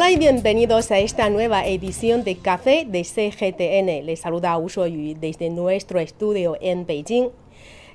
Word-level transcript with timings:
Hola 0.00 0.12
y 0.12 0.16
bienvenidos 0.16 0.90
a 0.92 0.98
esta 0.98 1.28
nueva 1.28 1.66
edición 1.66 2.24
de 2.24 2.36
Café 2.36 2.86
de 2.88 3.04
CGTN. 3.04 4.06
Les 4.06 4.20
saluda 4.20 4.56
Wu 4.56 4.70
Shuoyu 4.70 5.14
desde 5.20 5.50
nuestro 5.50 6.00
estudio 6.00 6.56
en 6.62 6.86
Beijing. 6.86 7.28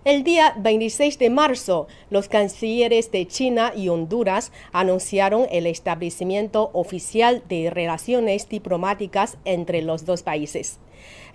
El 0.04 0.24
día 0.24 0.54
26 0.56 1.18
de 1.18 1.32
marzo, 1.32 1.88
los 2.12 2.30
cancilleres 2.30 3.12
de 3.12 3.26
China 3.26 3.74
y 3.76 3.90
Honduras 3.90 4.52
anunciaron 4.72 5.48
el 5.50 5.66
establecimiento 5.66 6.70
oficial 6.74 7.42
de 7.50 7.72
relaciones 7.72 8.50
diplomáticas 8.50 9.40
entre 9.44 9.82
los 9.82 10.06
dos 10.06 10.22
países. 10.22 10.78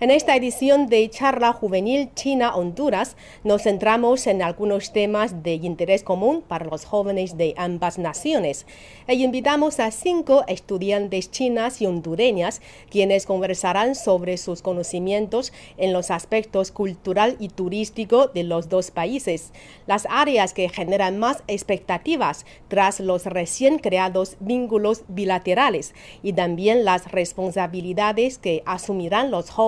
En 0.01 0.09
esta 0.09 0.35
edición 0.35 0.87
de 0.87 1.07
Charla 1.11 1.53
Juvenil 1.53 2.09
China-Honduras 2.15 3.15
nos 3.43 3.61
centramos 3.61 4.25
en 4.25 4.41
algunos 4.41 4.93
temas 4.93 5.43
de 5.43 5.53
interés 5.53 6.01
común 6.01 6.41
para 6.41 6.65
los 6.65 6.85
jóvenes 6.85 7.37
de 7.37 7.53
ambas 7.55 7.99
naciones. 7.99 8.65
E 9.05 9.13
invitamos 9.13 9.79
a 9.79 9.91
cinco 9.91 10.43
estudiantes 10.47 11.29
chinas 11.29 11.83
y 11.83 11.85
hondureñas 11.85 12.63
quienes 12.89 13.27
conversarán 13.27 13.93
sobre 13.93 14.37
sus 14.37 14.63
conocimientos 14.63 15.53
en 15.77 15.93
los 15.93 16.09
aspectos 16.09 16.71
cultural 16.71 17.35
y 17.37 17.49
turístico 17.49 18.25
de 18.25 18.41
los 18.41 18.69
dos 18.69 18.89
países, 18.89 19.53
las 19.85 20.07
áreas 20.09 20.55
que 20.55 20.67
generan 20.69 21.19
más 21.19 21.43
expectativas 21.47 22.47
tras 22.69 22.99
los 22.99 23.27
recién 23.27 23.77
creados 23.77 24.35
vínculos 24.39 25.03
bilaterales 25.09 25.93
y 26.23 26.33
también 26.33 26.85
las 26.85 27.11
responsabilidades 27.11 28.39
que 28.39 28.63
asumirán 28.65 29.29
los 29.29 29.51
jóvenes 29.51 29.60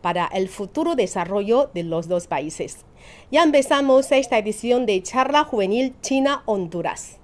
para 0.00 0.26
el 0.26 0.48
futuro 0.48 0.94
desarrollo 0.94 1.70
de 1.74 1.82
los 1.82 2.08
dos 2.08 2.26
países. 2.26 2.84
Ya 3.30 3.42
empezamos 3.42 4.10
esta 4.12 4.38
edición 4.38 4.86
de 4.86 5.02
Charla 5.02 5.44
Juvenil 5.44 5.94
China-Honduras. 6.00 7.18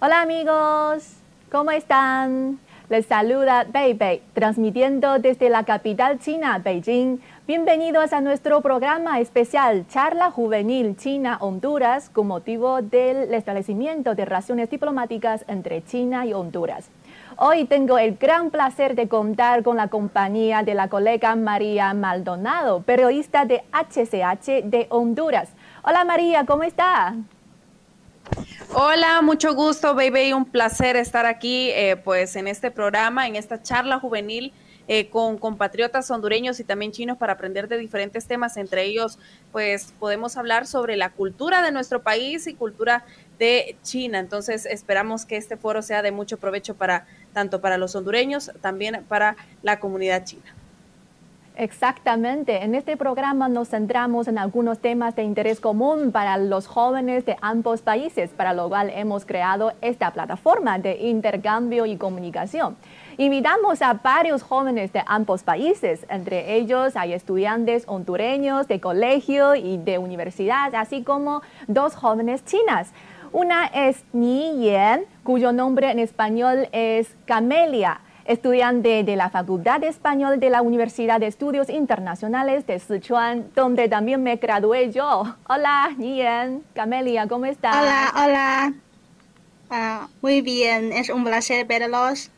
Hola 0.00 0.20
amigos, 0.20 1.14
¿cómo 1.50 1.70
están? 1.70 2.60
Les 2.90 3.06
saluda 3.06 3.64
Bei 3.64 4.20
transmitiendo 4.34 5.18
desde 5.18 5.48
la 5.48 5.64
capital 5.64 6.18
china, 6.18 6.58
Beijing. 6.58 7.18
Bienvenidos 7.46 8.12
a 8.12 8.20
nuestro 8.20 8.60
programa 8.60 9.20
especial 9.20 9.86
Charla 9.88 10.30
Juvenil 10.30 10.94
China-Honduras 10.94 12.10
con 12.10 12.26
motivo 12.26 12.82
del 12.82 13.32
establecimiento 13.32 14.14
de 14.14 14.26
relaciones 14.26 14.68
diplomáticas 14.68 15.46
entre 15.48 15.82
China 15.82 16.26
y 16.26 16.34
Honduras. 16.34 16.90
Hoy 17.36 17.64
tengo 17.64 17.98
el 17.98 18.16
gran 18.16 18.50
placer 18.50 18.94
de 18.94 19.08
contar 19.08 19.64
con 19.64 19.76
la 19.76 19.88
compañía 19.88 20.62
de 20.62 20.74
la 20.74 20.88
colega 20.88 21.34
María 21.34 21.92
Maldonado, 21.92 22.82
periodista 22.82 23.44
de 23.44 23.64
HCH 23.72 24.62
de 24.62 24.86
Honduras. 24.88 25.48
Hola 25.82 26.04
María, 26.04 26.46
¿cómo 26.46 26.62
está? 26.62 27.16
Hola, 28.72 29.20
mucho 29.20 29.52
gusto, 29.54 29.96
baby. 29.96 30.32
Un 30.32 30.44
placer 30.44 30.94
estar 30.94 31.26
aquí, 31.26 31.70
eh, 31.70 31.96
pues, 31.96 32.36
en 32.36 32.46
este 32.46 32.70
programa, 32.70 33.26
en 33.26 33.34
esta 33.34 33.60
charla 33.60 33.98
juvenil 33.98 34.52
eh, 34.86 35.08
con 35.08 35.38
compatriotas 35.38 36.10
hondureños 36.10 36.60
y 36.60 36.64
también 36.64 36.92
chinos 36.92 37.16
para 37.16 37.32
aprender 37.32 37.68
de 37.68 37.78
diferentes 37.78 38.26
temas. 38.26 38.58
Entre 38.58 38.84
ellos, 38.84 39.18
pues, 39.50 39.92
podemos 39.98 40.36
hablar 40.36 40.66
sobre 40.66 40.96
la 40.96 41.10
cultura 41.10 41.62
de 41.62 41.72
nuestro 41.72 42.02
país 42.02 42.46
y 42.46 42.54
cultura 42.54 43.04
de 43.38 43.76
China. 43.82 44.18
Entonces, 44.18 44.66
esperamos 44.66 45.24
que 45.24 45.36
este 45.36 45.56
foro 45.56 45.80
sea 45.80 46.02
de 46.02 46.12
mucho 46.12 46.36
provecho 46.36 46.74
para 46.76 47.06
tanto 47.34 47.60
para 47.60 47.76
los 47.76 47.94
hondureños, 47.94 48.50
también 48.62 49.04
para 49.06 49.36
la 49.62 49.78
comunidad 49.80 50.24
china. 50.24 50.54
Exactamente. 51.56 52.64
En 52.64 52.74
este 52.74 52.96
programa 52.96 53.48
nos 53.48 53.68
centramos 53.68 54.26
en 54.26 54.38
algunos 54.38 54.80
temas 54.80 55.14
de 55.14 55.22
interés 55.22 55.60
común 55.60 56.10
para 56.10 56.36
los 56.36 56.66
jóvenes 56.66 57.24
de 57.26 57.36
ambos 57.42 57.80
países, 57.80 58.30
para 58.30 58.52
lo 58.54 58.68
cual 58.68 58.90
hemos 58.90 59.24
creado 59.24 59.72
esta 59.80 60.10
plataforma 60.10 60.80
de 60.80 60.96
intercambio 60.96 61.86
y 61.86 61.96
comunicación. 61.96 62.76
Invitamos 63.18 63.82
a 63.82 63.94
varios 63.94 64.42
jóvenes 64.42 64.92
de 64.92 65.04
ambos 65.06 65.44
países, 65.44 66.04
entre 66.08 66.56
ellos 66.56 66.96
hay 66.96 67.12
estudiantes 67.12 67.84
hondureños 67.86 68.66
de 68.66 68.80
colegio 68.80 69.54
y 69.54 69.78
de 69.78 69.98
universidad, 69.98 70.74
así 70.74 71.04
como 71.04 71.42
dos 71.68 71.94
jóvenes 71.94 72.44
chinas. 72.44 72.90
Una 73.34 73.66
es 73.66 74.04
Ni 74.12 74.60
Yen, 74.60 75.06
cuyo 75.24 75.50
nombre 75.50 75.90
en 75.90 75.98
español 75.98 76.68
es 76.70 77.16
Camelia, 77.24 78.00
estudiante 78.26 79.02
de 79.02 79.16
la 79.16 79.28
Facultad 79.28 79.80
de 79.80 79.88
Español 79.88 80.38
de 80.38 80.50
la 80.50 80.62
Universidad 80.62 81.18
de 81.18 81.26
Estudios 81.26 81.68
Internacionales 81.68 82.64
de 82.64 82.78
Sichuan, 82.78 83.50
donde 83.56 83.88
también 83.88 84.22
me 84.22 84.36
gradué 84.36 84.92
yo. 84.92 85.34
Hola, 85.48 85.90
Ni 85.98 86.18
Yen, 86.18 86.62
Camelia, 86.74 87.26
¿cómo 87.26 87.46
estás? 87.46 87.74
Hola, 87.74 88.12
hola. 88.24 88.74
Ah, 89.68 90.06
muy 90.22 90.40
bien, 90.40 90.92
es 90.92 91.10
un 91.10 91.24
placer 91.24 91.66
verlos. 91.66 92.30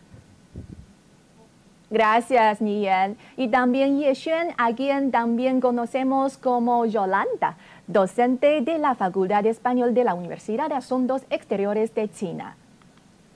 Gracias, 1.88 2.60
Nian. 2.60 3.16
Y 3.36 3.48
también 3.48 4.00
Yexuan, 4.00 4.48
a 4.58 4.72
quien 4.72 5.12
también 5.12 5.60
conocemos 5.60 6.36
como 6.36 6.84
Yolanda 6.84 7.56
docente 7.86 8.60
de 8.60 8.78
la 8.78 8.94
Facultad 8.94 9.44
de 9.44 9.50
Español 9.50 9.94
de 9.94 10.04
la 10.04 10.14
Universidad 10.14 10.68
de 10.68 10.74
Asuntos 10.74 11.22
Exteriores 11.30 11.94
de 11.94 12.10
China. 12.10 12.56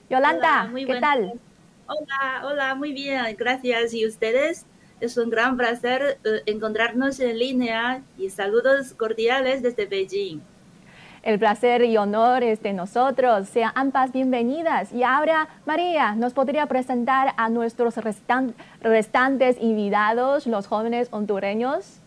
Yolanda, 0.09 0.69
¿qué 0.75 0.99
tal? 0.99 1.33
Hola, 1.87 2.41
hola, 2.45 2.75
muy 2.75 2.91
bien, 2.91 3.23
gracias. 3.37 3.93
¿Y 3.93 4.05
ustedes? 4.05 4.65
Es 4.99 5.17
un 5.17 5.29
gran 5.29 5.57
placer 5.57 6.19
eh, 6.23 6.41
encontrarnos 6.45 7.19
en 7.19 7.39
línea 7.39 8.01
y 8.17 8.29
saludos 8.29 8.93
cordiales 8.93 9.63
desde 9.63 9.85
Beijing. 9.85 10.41
El 11.23 11.37
placer 11.37 11.83
y 11.83 11.97
honor 11.97 12.43
es 12.43 12.61
de 12.61 12.73
nosotros. 12.73 13.47
Sean 13.47 13.71
ambas 13.75 14.11
bienvenidas. 14.11 14.91
Y 14.91 15.03
ahora, 15.03 15.47
María, 15.65 16.15
¿nos 16.15 16.33
podría 16.33 16.65
presentar 16.65 17.33
a 17.37 17.49
nuestros 17.49 17.95
restantes 18.81 19.57
invitados, 19.61 20.47
los 20.47 20.67
jóvenes 20.67 21.09
hondureños? 21.11 22.00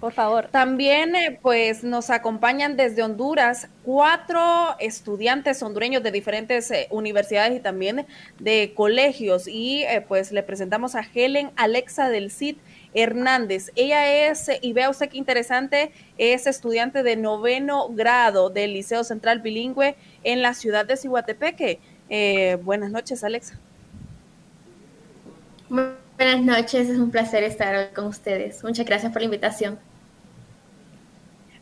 Por 0.00 0.12
favor. 0.12 0.48
También, 0.48 1.16
eh, 1.16 1.38
pues, 1.40 1.82
nos 1.82 2.10
acompañan 2.10 2.76
desde 2.76 3.02
Honduras 3.02 3.68
cuatro 3.82 4.76
estudiantes 4.78 5.62
hondureños 5.62 6.02
de 6.02 6.10
diferentes 6.10 6.70
eh, 6.70 6.86
universidades 6.90 7.56
y 7.56 7.60
también 7.60 8.06
de 8.38 8.72
colegios. 8.74 9.48
Y, 9.48 9.84
eh, 9.84 10.04
pues, 10.06 10.32
le 10.32 10.42
presentamos 10.42 10.94
a 10.96 11.00
Helen 11.14 11.50
Alexa 11.56 12.10
del 12.10 12.30
CID 12.30 12.56
Hernández. 12.92 13.72
Ella 13.74 14.28
es, 14.28 14.50
y 14.60 14.74
vea 14.74 14.90
usted 14.90 15.08
qué 15.08 15.16
interesante, 15.16 15.92
es 16.18 16.46
estudiante 16.46 17.02
de 17.02 17.16
noveno 17.16 17.88
grado 17.88 18.50
del 18.50 18.74
Liceo 18.74 19.02
Central 19.02 19.40
Bilingüe 19.40 19.96
en 20.24 20.42
la 20.42 20.52
ciudad 20.52 20.84
de 20.84 20.96
Cihuatepeque. 20.98 21.80
buenas 22.62 22.90
noches, 22.90 23.24
Alexa. 23.24 23.58
Buenas 26.16 26.40
noches, 26.40 26.88
es 26.88 26.98
un 26.98 27.10
placer 27.10 27.42
estar 27.42 27.92
con 27.92 28.06
ustedes. 28.06 28.64
Muchas 28.64 28.86
gracias 28.86 29.12
por 29.12 29.20
la 29.20 29.26
invitación. 29.26 29.78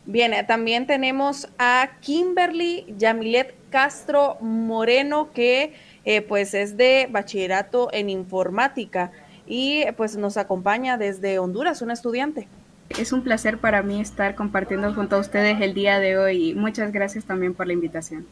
Bien, 0.07 0.33
eh, 0.33 0.45
también 0.45 0.87
tenemos 0.87 1.49
a 1.59 1.91
Kimberly 2.01 2.87
Yamilet 2.97 3.53
Castro 3.71 4.37
Moreno, 4.41 5.33
que 5.33 5.73
eh, 6.05 6.23
pues 6.23 6.55
es 6.55 6.77
de 6.77 7.09
bachillerato 7.11 7.89
en 7.93 8.09
informática 8.09 9.11
y 9.45 9.87
pues 9.97 10.17
nos 10.17 10.37
acompaña 10.37 10.99
desde 10.99 11.41
Honduras, 11.41 11.83
una 11.83 11.95
estudiante. 11.95 12.47
Es 12.91 13.13
un 13.13 13.25
placer 13.25 13.59
para 13.59 13.83
mí 13.83 14.01
estar 14.01 14.37
compartiendo 14.37 14.95
junto 14.95 15.17
a 15.17 15.19
ustedes 15.19 15.61
el 15.63 15.75
día 15.75 15.99
de 15.99 16.17
hoy 16.17 16.51
y 16.51 16.55
muchas 16.55 16.93
gracias 16.93 17.25
también 17.25 17.55
por 17.55 17.67
la 17.67 17.73
invitación. 17.73 18.25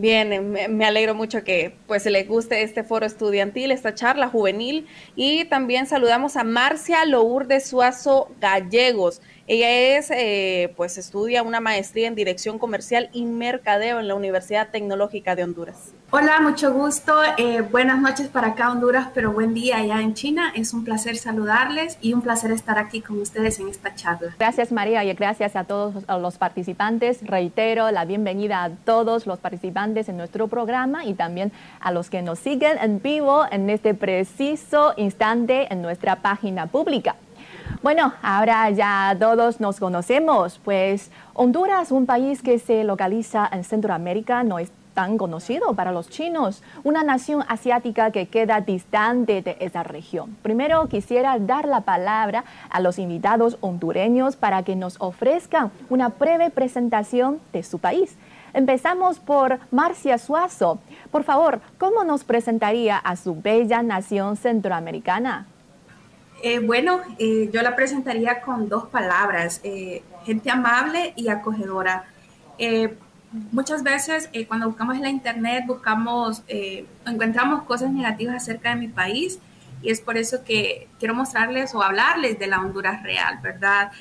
Bien, 0.00 0.52
me 0.52 0.84
alegro 0.84 1.16
mucho 1.16 1.42
que 1.42 1.74
pues 1.88 2.06
les 2.06 2.28
guste 2.28 2.62
este 2.62 2.84
foro 2.84 3.04
estudiantil, 3.04 3.72
esta 3.72 3.96
charla 3.96 4.28
juvenil 4.28 4.86
y 5.16 5.46
también 5.46 5.88
saludamos 5.88 6.36
a 6.36 6.44
Marcia 6.44 7.04
Lourdes 7.04 7.66
Suazo 7.66 8.30
Gallegos. 8.40 9.20
Ella 9.50 9.96
es, 9.96 10.10
eh, 10.10 10.74
pues 10.76 10.98
estudia 10.98 11.42
una 11.42 11.58
maestría 11.58 12.06
en 12.06 12.14
dirección 12.14 12.58
comercial 12.58 13.08
y 13.14 13.24
mercadeo 13.24 13.98
en 13.98 14.06
la 14.06 14.14
Universidad 14.14 14.68
Tecnológica 14.68 15.34
de 15.34 15.44
Honduras. 15.44 15.94
Hola, 16.10 16.38
mucho 16.40 16.70
gusto. 16.74 17.14
Eh, 17.38 17.62
buenas 17.62 17.98
noches 17.98 18.28
para 18.28 18.48
acá 18.48 18.70
Honduras, 18.70 19.08
pero 19.14 19.32
buen 19.32 19.54
día 19.54 19.78
allá 19.78 20.02
en 20.02 20.12
China. 20.12 20.52
Es 20.54 20.74
un 20.74 20.84
placer 20.84 21.16
saludarles 21.16 21.96
y 22.02 22.12
un 22.12 22.20
placer 22.20 22.50
estar 22.50 22.78
aquí 22.78 23.00
con 23.00 23.22
ustedes 23.22 23.58
en 23.58 23.68
esta 23.68 23.94
charla. 23.94 24.34
Gracias 24.38 24.70
María 24.70 25.02
y 25.02 25.14
gracias 25.14 25.56
a 25.56 25.64
todos 25.64 26.04
los 26.06 26.36
participantes. 26.36 27.26
Reitero 27.26 27.90
la 27.90 28.04
bienvenida 28.04 28.64
a 28.64 28.70
todos 28.70 29.26
los 29.26 29.38
participantes 29.38 30.10
en 30.10 30.18
nuestro 30.18 30.48
programa 30.48 31.06
y 31.06 31.14
también 31.14 31.52
a 31.80 31.90
los 31.90 32.10
que 32.10 32.20
nos 32.20 32.38
siguen 32.38 32.76
en 32.82 33.00
vivo 33.00 33.46
en 33.50 33.70
este 33.70 33.94
preciso 33.94 34.92
instante 34.98 35.72
en 35.72 35.80
nuestra 35.80 36.16
página 36.16 36.66
pública. 36.66 37.16
Bueno, 37.80 38.12
ahora 38.22 38.68
ya 38.70 39.16
todos 39.20 39.60
nos 39.60 39.78
conocemos, 39.78 40.60
pues 40.64 41.12
Honduras, 41.32 41.92
un 41.92 42.06
país 42.06 42.42
que 42.42 42.58
se 42.58 42.82
localiza 42.82 43.48
en 43.52 43.62
Centroamérica, 43.62 44.42
no 44.42 44.58
es 44.58 44.72
tan 44.94 45.16
conocido 45.16 45.74
para 45.74 45.92
los 45.92 46.10
chinos, 46.10 46.64
una 46.82 47.04
nación 47.04 47.44
asiática 47.46 48.10
que 48.10 48.26
queda 48.26 48.62
distante 48.62 49.42
de 49.42 49.56
esa 49.60 49.84
región. 49.84 50.36
Primero 50.42 50.88
quisiera 50.88 51.38
dar 51.38 51.68
la 51.68 51.82
palabra 51.82 52.42
a 52.68 52.80
los 52.80 52.98
invitados 52.98 53.58
hondureños 53.60 54.34
para 54.34 54.64
que 54.64 54.74
nos 54.74 55.00
ofrezcan 55.00 55.70
una 55.88 56.08
breve 56.08 56.50
presentación 56.50 57.38
de 57.52 57.62
su 57.62 57.78
país. 57.78 58.16
Empezamos 58.54 59.20
por 59.20 59.60
Marcia 59.70 60.18
Suazo. 60.18 60.80
Por 61.12 61.22
favor, 61.22 61.60
¿cómo 61.78 62.02
nos 62.02 62.24
presentaría 62.24 62.98
a 62.98 63.14
su 63.14 63.40
bella 63.40 63.84
nación 63.84 64.36
centroamericana? 64.36 65.46
Eh, 66.40 66.60
bueno, 66.60 67.00
eh, 67.18 67.50
yo 67.52 67.62
la 67.62 67.74
presentaría 67.74 68.40
con 68.42 68.68
dos 68.68 68.86
palabras, 68.86 69.60
eh, 69.64 70.02
gente 70.24 70.50
amable 70.50 71.12
y 71.16 71.28
acogedora. 71.28 72.04
muchas 73.52 73.82
veces 73.82 74.30
cuando 74.48 74.66
buscamos 74.66 74.96
en 74.96 75.02
la 75.02 75.10
internet 75.10 75.64
buscamos, 75.66 76.42
encontramos 77.06 77.62
cosas 77.64 77.92
negativas 77.92 78.36
acerca 78.36 78.70
de 78.70 78.76
mi 78.76 78.88
país 78.88 79.38
y 79.80 79.90
es 79.90 80.00
por 80.00 80.16
eso 80.16 80.42
que 80.44 80.88
quiero 80.98 81.14
mostrarles 81.14 81.72
o 81.74 81.82
hablarles 81.82 82.38
de 82.38 82.48
la 82.48 82.58
Honduras 82.60 83.02
real, 83.04 83.38
¿verdad? 83.42 83.92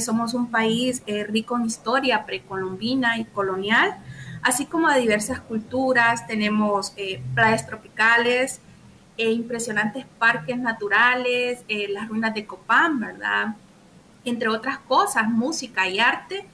somos 0.00 0.34
un 0.34 0.50
país 0.50 1.02
rico 1.28 1.56
en 1.56 1.64
historia 1.64 2.26
precolombina 2.26 3.18
y 3.18 3.24
colonial, 3.24 3.96
así 4.42 4.66
como 4.66 4.90
de 4.90 5.00
diversas 5.00 5.40
culturas, 5.40 6.26
tenemos 6.26 6.94
playas 7.34 7.66
tropicales, 7.66 8.60
e 9.22 9.30
impresionantes 9.30 10.04
parques 10.18 10.58
naturales, 10.58 11.64
eh, 11.68 11.86
las 11.88 12.08
ruinas 12.08 12.34
de 12.34 12.44
Copán, 12.44 12.98
¿verdad? 12.98 13.54
Entre 14.24 14.48
otras 14.48 14.78
cosas, 14.78 15.28
música 15.28 15.88
y 15.88 16.00
arte. 16.00 16.44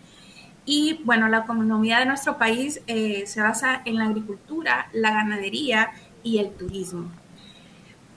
Y 0.67 1.01
bueno, 1.05 1.29
la 1.29 1.39
economía 1.39 1.99
de 2.01 2.05
nuestro 2.05 2.37
país 2.37 2.83
eh, 2.87 3.25
se 3.27 3.41
basa 3.41 3.81
en 3.87 3.97
la 3.97 4.05
agricultura, 4.05 4.89
la 4.93 5.13
ganadería 5.13 5.93
y 6.23 6.41
el 6.41 6.51
turismo. 6.51 7.11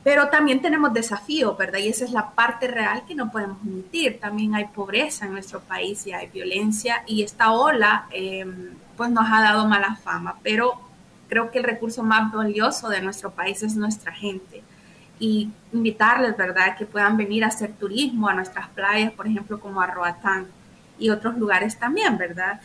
Pero 0.03 0.27
también 0.27 0.61
tenemos 0.61 0.91
desafíos, 0.91 1.57
¿verdad? 1.57 1.79
Y 1.79 1.87
esa 1.87 2.03
es 2.03 2.11
la 2.11 2.31
parte 2.31 2.67
real 2.67 3.05
que 3.07 3.15
no 3.15 3.31
podemos 3.31 3.61
omitir. 3.61 4.19
También 4.19 4.53
hay 4.53 4.65
pobreza 4.65 5.27
en 5.27 5.31
nuestro 5.31 5.61
país 5.61 6.05
y 6.07 6.11
hay 6.11 6.27
violencia 6.27 7.03
y 7.07 7.23
esta 7.23 7.53
ola 7.53 8.07
em, 8.11 8.71
pues 8.97 9.11
nos 9.11 9.31
ha 9.31 9.41
dado 9.41 9.65
mala 9.65 9.95
fama. 9.95 10.35
Pero 10.43 10.90
creo 11.31 11.49
que 11.49 11.59
el 11.59 11.63
recurso 11.63 12.03
más 12.03 12.29
valioso 12.33 12.89
de 12.89 13.01
nuestro 13.01 13.31
país 13.31 13.63
es 13.63 13.77
nuestra 13.77 14.11
gente. 14.11 14.61
Y 15.17 15.49
invitarles, 15.71 16.35
¿verdad?, 16.35 16.75
que 16.77 16.85
puedan 16.85 17.15
venir 17.15 17.45
a 17.45 17.47
hacer 17.47 17.71
turismo 17.71 18.27
a 18.27 18.33
nuestras 18.33 18.67
playas, 18.67 19.13
por 19.13 19.27
ejemplo, 19.27 19.57
como 19.57 19.79
a 19.79 19.87
Roatán 19.87 20.47
y 20.99 21.09
otros 21.09 21.37
lugares 21.37 21.79
también, 21.79 22.17
¿verdad? 22.17 22.59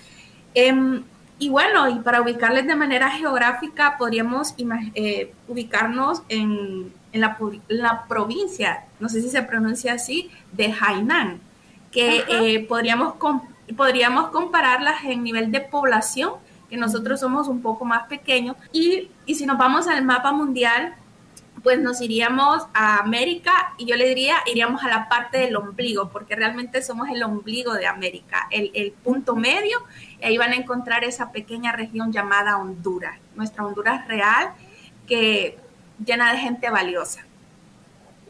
Em, 0.52 1.04
y 1.38 1.48
bueno, 1.48 1.88
y 1.88 2.00
para 2.00 2.20
ubicarles 2.20 2.66
de 2.66 2.74
manera 2.74 3.08
geográfica, 3.08 3.96
podríamos 3.96 4.52
eh, 4.96 5.32
ubicarnos 5.46 6.22
en, 6.28 6.92
en, 7.12 7.20
la, 7.20 7.38
la, 7.68 8.04
provincia, 8.08 8.82
no 8.98 9.08
sé 9.08 9.22
si 9.22 9.28
se 9.28 9.42
pronuncia 9.42 9.92
así, 9.92 10.28
de 10.50 10.74
Hainan, 10.80 11.38
que 11.92 12.24
eh, 12.28 12.66
podríamos, 12.68 13.14
podríamos 13.76 14.30
compararlas 14.30 15.04
en 15.04 15.22
nivel 15.22 15.52
de 15.52 15.60
población 15.60 16.32
que 16.68 16.76
nosotros 16.76 17.20
somos 17.20 17.48
un 17.48 17.62
poco 17.62 17.84
más 17.84 18.06
pequeños. 18.08 18.56
Y, 18.72 19.10
y 19.24 19.34
si 19.34 19.46
nos 19.46 19.58
vamos 19.58 19.86
al 19.86 20.04
mapa 20.04 20.32
mundial, 20.32 20.94
pues 21.62 21.80
nos 21.80 22.00
iríamos 22.00 22.62
a 22.74 22.98
América 22.98 23.74
y 23.76 23.86
yo 23.86 23.96
le 23.96 24.06
diría, 24.06 24.36
iríamos 24.46 24.84
a 24.84 24.88
la 24.88 25.08
parte 25.08 25.38
del 25.38 25.56
ombligo, 25.56 26.10
porque 26.10 26.36
realmente 26.36 26.80
somos 26.80 27.08
el 27.08 27.22
ombligo 27.22 27.74
de 27.74 27.86
América, 27.86 28.46
el, 28.50 28.70
el, 28.74 28.92
punto 28.92 29.34
medio, 29.34 29.78
y 30.20 30.26
ahí 30.26 30.38
van 30.38 30.52
a 30.52 30.56
encontrar 30.56 31.02
esa 31.02 31.32
pequeña 31.32 31.72
región 31.72 32.12
llamada 32.12 32.56
Honduras, 32.58 33.18
nuestra 33.34 33.64
Honduras 33.64 34.06
real, 34.06 34.50
que 35.08 35.58
llena 36.04 36.32
de 36.32 36.38
gente 36.38 36.70
valiosa. 36.70 37.25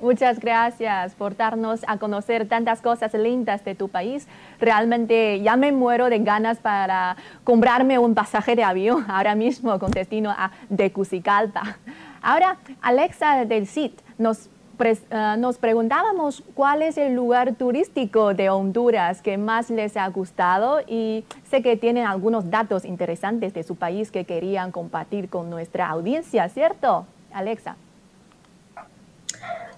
Muchas 0.00 0.40
gracias 0.40 1.14
por 1.14 1.36
darnos 1.38 1.80
a 1.86 1.96
conocer 1.96 2.46
tantas 2.46 2.82
cosas 2.82 3.14
lindas 3.14 3.64
de 3.64 3.74
tu 3.74 3.88
país. 3.88 4.28
Realmente 4.60 5.40
ya 5.40 5.56
me 5.56 5.72
muero 5.72 6.10
de 6.10 6.18
ganas 6.18 6.58
para 6.58 7.16
comprarme 7.44 7.98
un 7.98 8.14
pasaje 8.14 8.54
de 8.56 8.62
avión 8.62 9.06
ahora 9.08 9.34
mismo 9.34 9.78
con 9.78 9.90
destino 9.90 10.30
a 10.30 10.50
Tegucigalpa. 10.74 11.78
Ahora, 12.20 12.58
Alexa 12.82 13.46
del 13.46 13.66
CIT, 13.66 13.98
nos, 14.18 14.50
eh, 14.80 14.96
nos 15.38 15.56
preguntábamos 15.56 16.42
cuál 16.52 16.82
es 16.82 16.98
el 16.98 17.14
lugar 17.14 17.54
turístico 17.54 18.34
de 18.34 18.50
Honduras 18.50 19.22
que 19.22 19.38
más 19.38 19.70
les 19.70 19.96
ha 19.96 20.06
gustado 20.08 20.80
y 20.86 21.24
sé 21.44 21.62
que 21.62 21.78
tienen 21.78 22.04
algunos 22.04 22.50
datos 22.50 22.84
interesantes 22.84 23.54
de 23.54 23.62
su 23.62 23.76
país 23.76 24.10
que 24.10 24.24
querían 24.24 24.72
compartir 24.72 25.30
con 25.30 25.48
nuestra 25.48 25.88
audiencia, 25.88 26.50
¿cierto, 26.50 27.06
Alexa? 27.32 27.76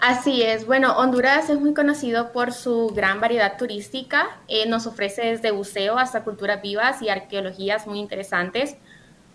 Así 0.09 0.43
es. 0.43 0.65
Bueno, 0.65 0.97
Honduras 0.97 1.51
es 1.51 1.61
muy 1.61 1.75
conocido 1.75 2.33
por 2.33 2.55
su 2.55 2.89
gran 2.97 3.21
variedad 3.21 3.59
turística. 3.59 4.41
Eh, 4.49 4.67
nos 4.67 4.87
ofrece 4.87 5.21
desde 5.21 5.51
buceo 5.51 5.99
hasta 5.99 6.25
culturas 6.25 6.63
vivas 6.63 7.03
y 7.03 7.11
arqueologías 7.11 7.87
muy 7.87 7.99
interesantes. 7.99 8.79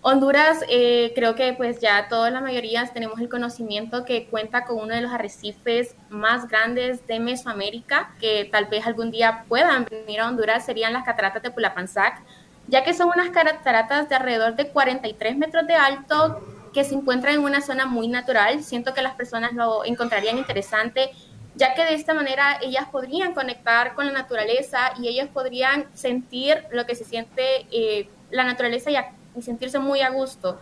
Honduras, 0.02 0.66
eh, 0.70 1.12
creo 1.14 1.36
que 1.36 1.54
pues 1.54 1.80
ya 1.80 2.08
toda 2.10 2.32
la 2.32 2.42
mayoría 2.42 2.84
tenemos 2.88 3.20
el 3.20 3.30
conocimiento 3.30 4.04
que 4.04 4.26
cuenta 4.26 4.66
con 4.66 4.80
uno 4.80 4.96
de 4.96 5.02
los 5.02 5.12
arrecifes 5.12 5.96
más 6.10 6.48
grandes 6.48 7.06
de 7.06 7.20
Mesoamérica, 7.20 8.16
que 8.20 8.50
tal 8.52 8.66
vez 8.66 8.88
algún 8.88 9.12
día 9.12 9.46
puedan 9.48 9.86
venir 9.86 10.22
a 10.22 10.28
Honduras, 10.28 10.66
serían 10.66 10.94
las 10.94 11.04
cataratas 11.04 11.44
de 11.44 11.52
Pulapanzac, 11.52 12.20
ya 12.68 12.84
que 12.84 12.96
son 12.96 13.10
unas 13.10 13.30
cataratas 13.30 14.10
de 14.10 14.16
alrededor 14.16 14.56
de 14.56 14.70
43 14.70 15.38
metros 15.38 15.68
de 15.68 15.76
alto, 15.76 16.42
que 16.74 16.84
se 16.84 16.96
encuentra 16.96 17.32
en 17.32 17.40
una 17.40 17.62
zona 17.62 17.86
muy 17.86 18.08
natural. 18.08 18.64
Siento 18.64 18.94
que 18.94 19.02
las 19.02 19.16
personas 19.16 19.54
lo 19.54 19.86
encontrarían 19.86 20.38
interesante, 20.38 21.12
ya 21.56 21.74
que 21.76 21.86
de 21.86 21.94
esta 21.94 22.14
manera 22.14 22.58
ellas 22.62 22.88
podrían 22.92 23.34
conectar 23.34 23.94
con 23.94 24.08
la 24.08 24.12
naturaleza 24.12 24.94
y 25.00 25.08
ellas 25.08 25.30
podrían 25.32 25.86
sentir 25.94 26.64
lo 26.72 26.86
que 26.86 26.96
se 26.96 27.06
siente 27.06 27.68
eh, 27.72 28.10
la 28.32 28.44
naturaleza 28.44 28.90
y, 28.92 29.42
sentirse 29.42 29.80
muy 29.80 30.02
a 30.02 30.10
gusto. 30.10 30.60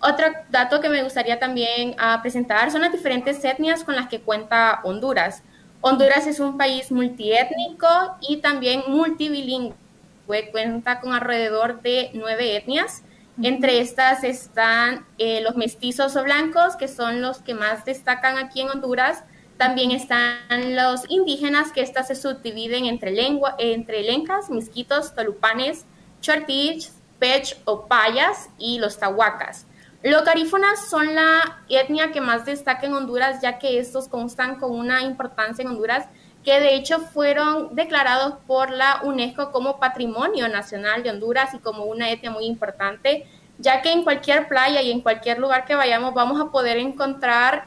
Otro 0.00 0.26
dato 0.50 0.80
que 0.80 0.88
me 0.88 1.02
gustaría 1.02 1.38
también 1.38 1.94
ah, 1.98 2.18
presentar 2.22 2.70
son 2.70 2.80
las 2.80 2.92
diferentes 2.92 3.42
etnias 3.44 3.84
con 3.84 3.96
las 3.96 4.08
que 4.08 4.20
cuenta 4.20 4.80
Honduras. 4.82 5.42
Honduras 5.82 6.26
es 6.26 6.40
un 6.40 6.58
país 6.58 6.90
multiétnico 6.90 7.86
y 8.20 8.38
también 8.38 8.82
multibilingüe, 8.88 9.74
cuenta 10.52 11.00
con 11.00 11.12
alrededor 11.12 11.80
de 11.82 12.10
nueve 12.14 12.56
etnias. 12.56 13.02
Entre 13.42 13.80
estas 13.80 14.22
están 14.22 15.06
eh, 15.16 15.40
los 15.40 15.56
mestizos 15.56 16.14
o 16.16 16.24
blancos, 16.24 16.76
que 16.76 16.88
son 16.88 17.22
los 17.22 17.38
que 17.38 17.54
más 17.54 17.84
destacan 17.86 18.36
aquí 18.36 18.60
en 18.60 18.68
Honduras. 18.68 19.24
También 19.56 19.92
están 19.92 20.76
los 20.76 21.08
indígenas, 21.08 21.72
que 21.72 21.80
estas 21.80 22.08
se 22.08 22.16
subdividen 22.16 22.84
entre, 22.84 23.12
lengua, 23.12 23.54
entre 23.58 24.02
lencas, 24.02 24.50
misquitos, 24.50 25.14
tolupanes, 25.14 25.86
chortich, 26.20 26.90
pech 27.18 27.56
o 27.64 27.86
payas 27.86 28.50
y 28.58 28.78
los 28.78 28.98
tahuacas. 28.98 29.66
Los 30.02 30.24
garífonas 30.24 30.88
son 30.88 31.14
la 31.14 31.62
etnia 31.68 32.10
que 32.10 32.20
más 32.20 32.44
destaca 32.46 32.86
en 32.86 32.94
Honduras, 32.94 33.40
ya 33.42 33.58
que 33.58 33.78
estos 33.78 34.08
constan 34.08 34.58
con 34.58 34.72
una 34.72 35.02
importancia 35.02 35.62
en 35.62 35.68
Honduras 35.68 36.06
que 36.44 36.58
de 36.60 36.74
hecho 36.74 37.00
fueron 37.00 37.74
declarados 37.74 38.34
por 38.46 38.70
la 38.70 39.00
UNESCO 39.04 39.52
como 39.52 39.78
Patrimonio 39.78 40.48
Nacional 40.48 41.02
de 41.02 41.10
Honduras 41.10 41.54
y 41.54 41.58
como 41.58 41.84
una 41.84 42.10
etnia 42.10 42.30
muy 42.30 42.46
importante, 42.46 43.26
ya 43.58 43.82
que 43.82 43.92
en 43.92 44.04
cualquier 44.04 44.48
playa 44.48 44.80
y 44.80 44.90
en 44.90 45.02
cualquier 45.02 45.38
lugar 45.38 45.66
que 45.66 45.74
vayamos 45.74 46.14
vamos 46.14 46.40
a 46.40 46.50
poder 46.50 46.78
encontrar 46.78 47.66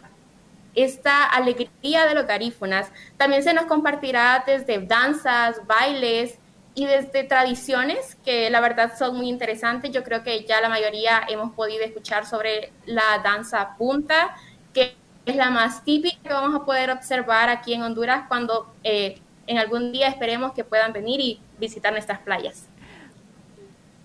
esta 0.76 1.24
alegría 1.26 2.08
de 2.08 2.16
los 2.16 2.26
garífonas. 2.26 2.92
También 3.18 3.44
se 3.44 3.54
nos 3.54 3.66
compartirá 3.66 4.44
desde 4.46 4.80
danzas, 4.80 5.62
bailes 5.68 6.40
y 6.76 6.86
desde 6.88 7.24
tradiciones 7.24 8.18
que 8.26 8.50
la 8.50 8.60
verdad 8.60 8.98
son 8.98 9.18
muy 9.18 9.30
interesantes. 9.30 9.92
Yo 9.92 10.04
creo 10.04 10.24
que 10.24 10.44
ya 10.46 10.62
la 10.62 10.70
mayoría 10.70 11.22
hemos 11.30 11.54
podido 11.54 11.84
escuchar 11.84 12.26
sobre 12.26 12.74
la 12.86 13.22
danza 13.24 13.76
punta, 13.78 14.36
que 14.74 14.96
es 15.26 15.36
la 15.36 15.50
más 15.50 15.84
típica 15.84 16.18
que 16.22 16.34
vamos 16.34 16.60
a 16.60 16.66
poder 16.66 16.92
observar 16.92 17.50
aquí 17.50 17.74
en 17.74 17.82
Honduras 17.82 18.26
cuando 18.28 18.74
eh, 18.84 19.20
en 19.48 19.58
algún 19.58 19.92
día 19.92 20.08
esperemos 20.08 20.54
que 20.54 20.64
puedan 20.64 20.94
venir 20.94 21.20
y 21.20 21.40
visitar 21.60 21.92
nuestras 21.94 22.20
playas. 22.20 22.68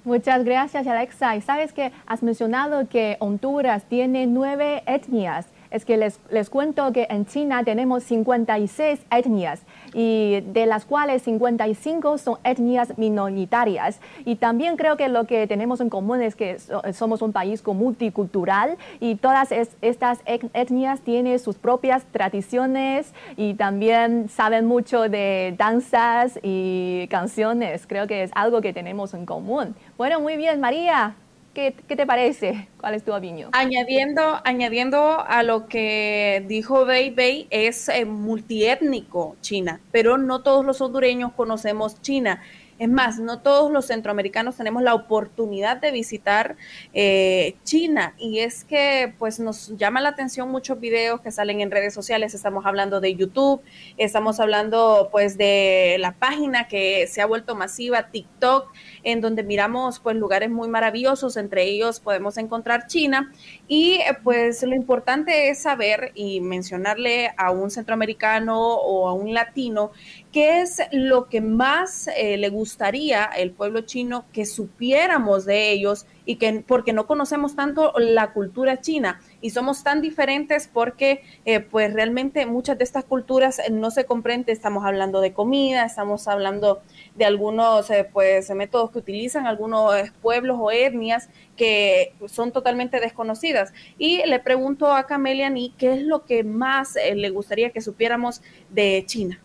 Muchas 0.05 0.45
gracias, 0.45 0.87
Alexa. 0.87 1.37
Y 1.37 1.41
sabes 1.43 1.73
que 1.73 1.93
has 2.07 2.23
mencionado 2.23 2.89
que 2.89 3.17
Honduras 3.21 3.85
tiene 3.85 4.27
nueve 4.27 4.83
etnias 4.87 5.47
es 5.71 5.85
que 5.85 5.97
les, 5.97 6.19
les 6.31 6.49
cuento 6.49 6.93
que 6.93 7.07
en 7.11 7.27
China 7.27 7.63
tenemos 7.63 8.03
56 8.05 9.01
etnias 9.11 9.63
y 9.95 10.41
de 10.41 10.67
las 10.67 10.85
cuales 10.85 11.23
55 11.23 12.19
son 12.19 12.39
etnias 12.45 12.97
minoritarias. 12.99 14.01
Y 14.25 14.37
también 14.37 14.77
creo 14.77 14.97
que 14.97 15.09
lo 15.09 15.25
que 15.27 15.47
tenemos 15.47 15.81
en 15.81 15.91
común 15.91 16.23
es 16.23 16.37
que 16.37 16.59
somos 16.93 17.23
un 17.23 17.33
país 17.33 17.63
multicultural 17.67 18.77
y 19.01 19.17
todas 19.17 19.53
estas 19.53 20.21
etnias 20.27 21.01
tienen 21.01 21.39
sus 21.39 21.57
propias 21.57 22.05
tradiciones 22.05 23.13
y 23.37 23.55
también 23.55 24.29
saben 24.29 24.67
mucho 24.67 25.09
de 25.09 25.55
danzas 25.59 26.39
y 26.43 27.07
canciones. 27.11 27.87
Creo 27.87 28.07
que 28.07 28.23
es 28.23 28.31
algo 28.35 28.61
que 28.61 28.73
tenemos 28.73 29.15
en 29.15 29.27
común. 29.27 29.75
Bueno, 29.97 30.21
muy 30.21 30.37
bien, 30.37 30.61
María. 30.61 31.15
¿Qué, 31.59 31.97
te 31.97 32.07
parece? 32.07 32.69
¿Cuál 32.79 32.95
es 32.95 33.03
tu 33.03 33.13
opinión? 33.13 33.51
Añadiendo, 33.53 34.41
añadiendo 34.45 35.25
a 35.27 35.43
lo 35.43 35.67
que 35.67 36.45
dijo 36.47 36.85
Bei 36.85 37.11
Bei, 37.11 37.49
es 37.51 37.89
eh, 37.89 38.05
multiétnico 38.05 39.35
China, 39.41 39.81
pero 39.91 40.19
no 40.19 40.43
todos 40.43 40.65
los 40.65 40.81
hondureños 40.81 41.33
conocemos 41.33 42.01
China. 42.01 42.41
Es 42.79 42.89
más, 42.89 43.19
no 43.19 43.41
todos 43.41 43.73
los 43.73 43.87
centroamericanos 43.87 44.57
tenemos 44.57 44.85
la 44.85 44.95
oportunidad 44.95 45.79
de 45.79 45.91
visitar 45.91 46.57
eh, 46.95 47.57
China. 47.65 48.15
Y 48.19 48.39
es 48.39 48.63
que 48.63 49.13
pues 49.19 49.41
nos 49.41 49.77
llama 49.77 50.01
la 50.01 50.11
atención 50.11 50.49
muchos 50.49 50.79
videos 50.79 51.21
que 51.21 51.33
salen 51.33 51.61
en 51.61 51.73
redes 51.73 51.93
sociales. 51.93 52.35
Estamos 52.35 52.67
hablando 52.67 53.01
de 53.01 53.17
YouTube, 53.17 53.63
estamos 53.97 54.39
hablando 54.39 55.09
pues 55.11 55.37
de 55.37 55.97
la 55.99 56.13
página 56.13 56.69
que 56.69 57.09
se 57.09 57.21
ha 57.21 57.27
vuelto 57.27 57.57
masiva, 57.57 58.11
TikTok, 58.11 58.73
en 59.03 59.21
donde 59.21 59.43
miramos 59.43 59.99
pues 59.99 60.15
lugares 60.15 60.51
muy 60.51 60.69
maravillosos, 60.69 61.37
entre 61.37 61.65
ellos 61.65 61.99
podemos 61.99 62.37
encontrar 62.39 62.87
China. 62.87 63.33
Y 63.67 63.95
eh, 63.95 64.17
pues 64.23 64.63
lo 64.63 64.77
importante 64.77 65.51
es 65.51 65.63
saber 65.63 66.13
y 66.15 66.41
mencionarle 66.41 67.33
a 67.37 67.51
un 67.51 67.73
centroamericano 67.73 68.77
o 68.77 69.09
a 69.09 69.15
un 69.15 69.35
latino 69.35 69.91
qué 70.39 70.61
es 70.61 70.81
lo 70.93 71.29
que 71.29 71.41
más 71.41 72.09
eh, 72.17 72.37
le 72.37 72.49
gustaría 72.49 73.25
el 73.25 73.51
pueblo 73.51 73.81
chino 73.81 74.25
que 74.33 74.47
supiéramos 74.47 75.45
de 75.45 75.73
ellos 75.73 76.07
y 76.27 76.37
que 76.37 76.63
porque 76.65 76.93
no 76.93 77.09
conocemos 77.09 77.57
tanto 77.57 77.93
la 77.99 78.33
cultura 78.33 78.81
china 78.81 79.21
y 79.41 79.51
somos 79.51 79.83
tan 79.83 80.01
diferentes 80.01 80.71
porque 80.73 81.23
eh, 81.45 81.59
pues 81.59 81.93
realmente 81.93 82.47
muchas 82.47 82.79
de 82.79 82.85
estas 82.85 83.05
culturas 83.05 83.61
no 83.73 83.91
se 83.91 84.05
comprenden, 84.05 84.55
estamos 84.55 84.85
hablando 84.85 85.21
de 85.21 85.33
comida, 85.33 85.85
estamos 85.85 86.29
hablando 86.29 86.83
de 87.17 87.25
algunos 87.25 87.91
eh, 87.91 88.09
pues 88.13 88.49
métodos 88.51 88.93
que 88.93 88.99
utilizan 88.99 89.49
algunos 89.49 89.93
pueblos 90.23 90.57
o 90.61 90.71
etnias 90.71 91.31
que 91.57 92.15
son 92.29 92.53
totalmente 92.53 93.01
desconocidas. 93.01 93.73
Y 93.99 94.25
le 94.25 94.39
pregunto 94.39 94.95
a 94.95 95.05
Camelia 95.09 95.51
Ni 95.51 95.71
qué 95.71 95.95
es 95.95 96.03
lo 96.03 96.27
que 96.27 96.45
más 96.45 96.95
le 96.95 97.31
gustaría 97.31 97.71
que 97.71 97.81
supiéramos 97.81 98.41
de 98.71 99.03
China. 99.05 99.41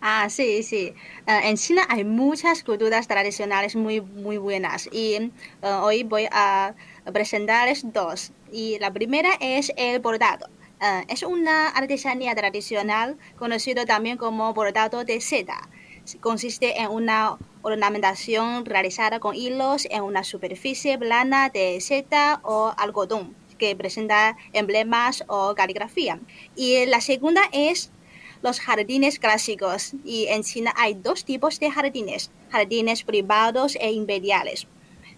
Ah, 0.00 0.28
sí, 0.28 0.62
sí. 0.62 0.94
Uh, 1.26 1.40
en 1.42 1.56
China 1.56 1.82
hay 1.88 2.04
muchas 2.04 2.62
culturas 2.62 3.08
tradicionales 3.08 3.74
muy, 3.74 4.00
muy 4.00 4.36
buenas 4.36 4.88
y 4.92 5.32
uh, 5.62 5.66
hoy 5.82 6.04
voy 6.04 6.28
a 6.30 6.74
presentarles 7.12 7.92
dos. 7.92 8.32
Y 8.52 8.78
la 8.78 8.92
primera 8.92 9.30
es 9.40 9.72
el 9.76 10.00
bordado. 10.00 10.48
Uh, 10.80 11.04
es 11.08 11.22
una 11.22 11.68
artesanía 11.68 12.34
tradicional 12.34 13.16
conocido 13.38 13.86
también 13.86 14.18
como 14.18 14.52
bordado 14.52 15.04
de 15.04 15.20
seda. 15.20 15.68
Consiste 16.20 16.80
en 16.80 16.90
una 16.90 17.36
ornamentación 17.62 18.64
realizada 18.64 19.18
con 19.18 19.34
hilos 19.34 19.88
en 19.90 20.02
una 20.02 20.22
superficie 20.22 20.98
plana 20.98 21.48
de 21.48 21.80
seda 21.80 22.40
o 22.44 22.72
algodón 22.76 23.34
que 23.58 23.74
presenta 23.74 24.36
emblemas 24.52 25.24
o 25.26 25.54
caligrafía. 25.54 26.20
Y 26.54 26.86
la 26.86 27.00
segunda 27.00 27.42
es 27.52 27.90
los 28.42 28.60
jardines 28.60 29.18
clásicos 29.18 29.92
y 30.04 30.26
en 30.26 30.42
China 30.42 30.72
hay 30.76 30.94
dos 30.94 31.24
tipos 31.24 31.58
de 31.60 31.70
jardines, 31.70 32.30
jardines 32.50 33.02
privados 33.02 33.76
e 33.80 33.92
imperiales. 33.92 34.66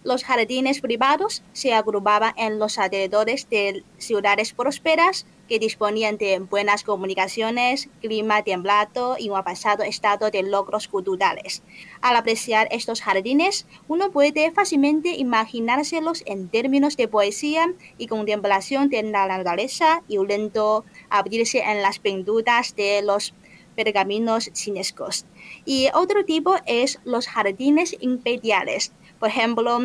Los 0.03 0.23
jardines 0.23 0.79
privados 0.79 1.43
se 1.51 1.73
agrupaban 1.73 2.33
en 2.37 2.57
los 2.57 2.77
alrededores 2.77 3.49
de 3.49 3.83
ciudades 3.97 4.53
prósperas 4.53 5.25
que 5.49 5.59
disponían 5.59 6.17
de 6.17 6.39
buenas 6.39 6.83
comunicaciones, 6.83 7.89
clima 8.01 8.43
templado 8.43 9.17
y 9.19 9.29
un 9.29 9.43
pasado 9.43 9.83
estado 9.83 10.29
de 10.29 10.43
logros 10.43 10.87
culturales. 10.87 11.63
Al 12.01 12.15
apreciar 12.15 12.67
estos 12.71 13.01
jardines, 13.01 13.65
uno 13.87 14.11
puede 14.11 14.51
fácilmente 14.51 15.15
imaginárselos 15.15 16.23
en 16.25 16.47
términos 16.47 16.95
de 16.95 17.07
poesía 17.07 17.73
y 17.97 18.07
contemplación 18.07 18.89
de 18.89 19.03
la 19.03 19.27
naturaleza 19.27 20.03
y 20.07 20.19
un 20.19 20.27
lento 20.27 20.85
abrirse 21.09 21.59
en 21.59 21.81
las 21.81 21.99
pinturas 21.99 22.75
de 22.75 23.01
los 23.01 23.33
pergaminos 23.75 24.51
chinescos. 24.53 25.25
Y 25.65 25.87
otro 25.93 26.23
tipo 26.25 26.55
es 26.65 26.99
los 27.03 27.27
jardines 27.27 27.95
imperiales 27.99 28.93
por 29.19 29.29
ejemplo, 29.29 29.79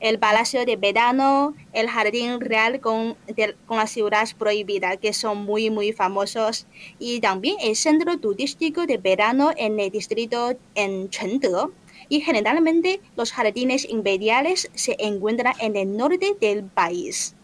el 0.00 0.18
Palacio 0.18 0.64
de 0.64 0.76
Verano, 0.76 1.54
el 1.72 1.88
Jardín 1.88 2.40
Real 2.40 2.80
con, 2.80 3.16
con 3.66 3.76
las 3.78 3.90
ciudades 3.90 4.34
prohibidas, 4.34 4.98
que 4.98 5.12
son 5.12 5.44
muy, 5.44 5.70
muy 5.70 5.92
famosos, 5.92 6.66
y 6.98 7.20
también 7.20 7.56
el 7.60 7.76
Centro 7.76 8.18
Turístico 8.18 8.86
de 8.86 8.98
Verano 8.98 9.52
en 9.56 9.80
el 9.80 9.90
distrito 9.90 10.56
en 10.74 11.08
Chengde. 11.10 11.68
Y 12.08 12.20
generalmente 12.20 13.00
los 13.16 13.32
jardines 13.32 13.88
imperiales 13.88 14.70
se 14.74 14.96
encuentran 15.00 15.54
en 15.58 15.74
el 15.76 15.96
norte 15.96 16.36
del 16.40 16.64
país. 16.64 17.34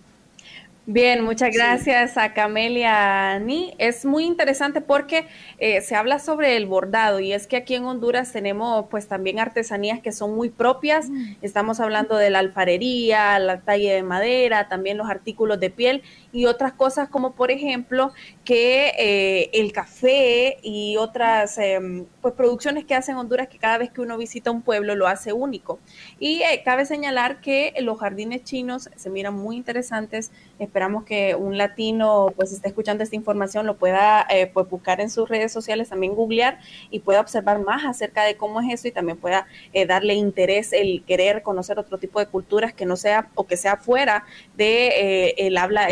Bien, 0.85 1.23
muchas 1.23 1.55
gracias 1.55 2.19
a 2.19 2.35
Camelia 2.35 3.39
Ni. 3.39 3.73
Es 3.79 4.05
muy 4.05 4.25
interesante 4.25 4.81
porque 4.81 5.29
eh, 5.59 5.81
se 5.81 5.95
habla 5.95 6.19
sobre 6.19 6.57
el 6.57 6.67
bordado 6.67 7.21
y 7.21 7.33
es 7.33 7.47
que 7.47 7.57
aquí 7.57 7.77
en 7.77 7.85
Honduras 7.85 8.33
tenemos 8.33 8.87
pues 8.91 9.07
también 9.07 9.39
artesanías 9.39 10.01
que 10.01 10.11
son 10.11 10.35
muy 10.35 10.51
propias. 10.51 11.09
Mm. 11.09 11.37
Estamos 11.41 11.79
hablando 11.79 12.17
de 12.17 12.31
la 12.31 12.41
alfarería, 12.41 13.39
la 13.39 13.61
talla 13.61 13.95
de 13.95 14.03
madera, 14.03 14.69
también 14.69 14.99
los 14.99 15.09
artículos 15.09 15.61
de 15.61 15.71
piel 15.71 16.03
y 16.33 16.47
otras 16.47 16.73
cosas 16.73 17.09
como 17.09 17.33
por 17.33 17.51
ejemplo 17.51 18.13
que 18.45 18.93
eh, 18.99 19.51
el 19.53 19.73
café 19.73 20.59
y 20.63 20.97
otras 20.97 21.59
em, 21.59 22.07
pues 22.21 22.35
producciones 22.35 22.85
que 22.85 22.95
hacen 22.95 23.17
Honduras 23.17 23.49
que 23.49 23.59
cada 23.59 23.79
vez 23.79 23.91
que 23.91 24.01
uno 24.01 24.17
visita 24.17 24.51
un 24.51 24.63
pueblo 24.63 24.95
lo 24.95 25.07
hace 25.07 25.33
único. 25.33 25.79
Y 26.19 26.43
eh, 26.43 26.63
cabe 26.65 26.87
señalar 26.87 27.41
que 27.41 27.75
los 27.81 27.99
jardines 27.99 28.45
chinos 28.45 28.89
se 28.97 29.11
miran 29.11 29.35
muy 29.35 29.57
interesantes 29.57 30.31
Esperamos 30.63 31.03
que 31.03 31.35
un 31.35 31.59
latino 31.59 32.33
pues 32.37 32.53
esté 32.53 32.69
escuchando 32.69 33.03
esta 33.03 33.17
información, 33.17 33.67
lo 33.67 33.79
pueda 33.79 34.25
eh, 34.31 34.47
pues 34.47 34.71
buscar 34.71 35.01
en 35.01 35.11
sus 35.11 35.29
redes 35.29 35.51
sociales, 35.51 35.89
también 35.89 36.15
googlear 36.15 36.61
y 36.89 37.01
pueda 37.01 37.21
observar 37.21 37.59
más 37.59 37.85
acerca 37.85 38.23
de 38.23 38.37
cómo 38.37 38.61
es 38.61 38.73
eso 38.73 38.87
y 38.87 38.93
también 38.93 39.19
pueda 39.19 39.49
eh, 39.73 39.87
darle 39.87 40.15
interés 40.15 40.73
el 40.73 41.03
querer 41.05 41.43
conocer 41.43 41.81
otro 41.81 41.99
tipo 41.99 42.21
de 42.21 42.27
culturas 42.27 42.73
que 42.73 42.87
no 42.87 42.95
sea 42.97 43.29
o 43.35 43.45
que 43.45 43.57
sea 43.57 43.77
fuera 43.77 44.25
de 44.57 44.87
eh, 44.87 45.35
el 45.39 45.57
habla 45.57 45.87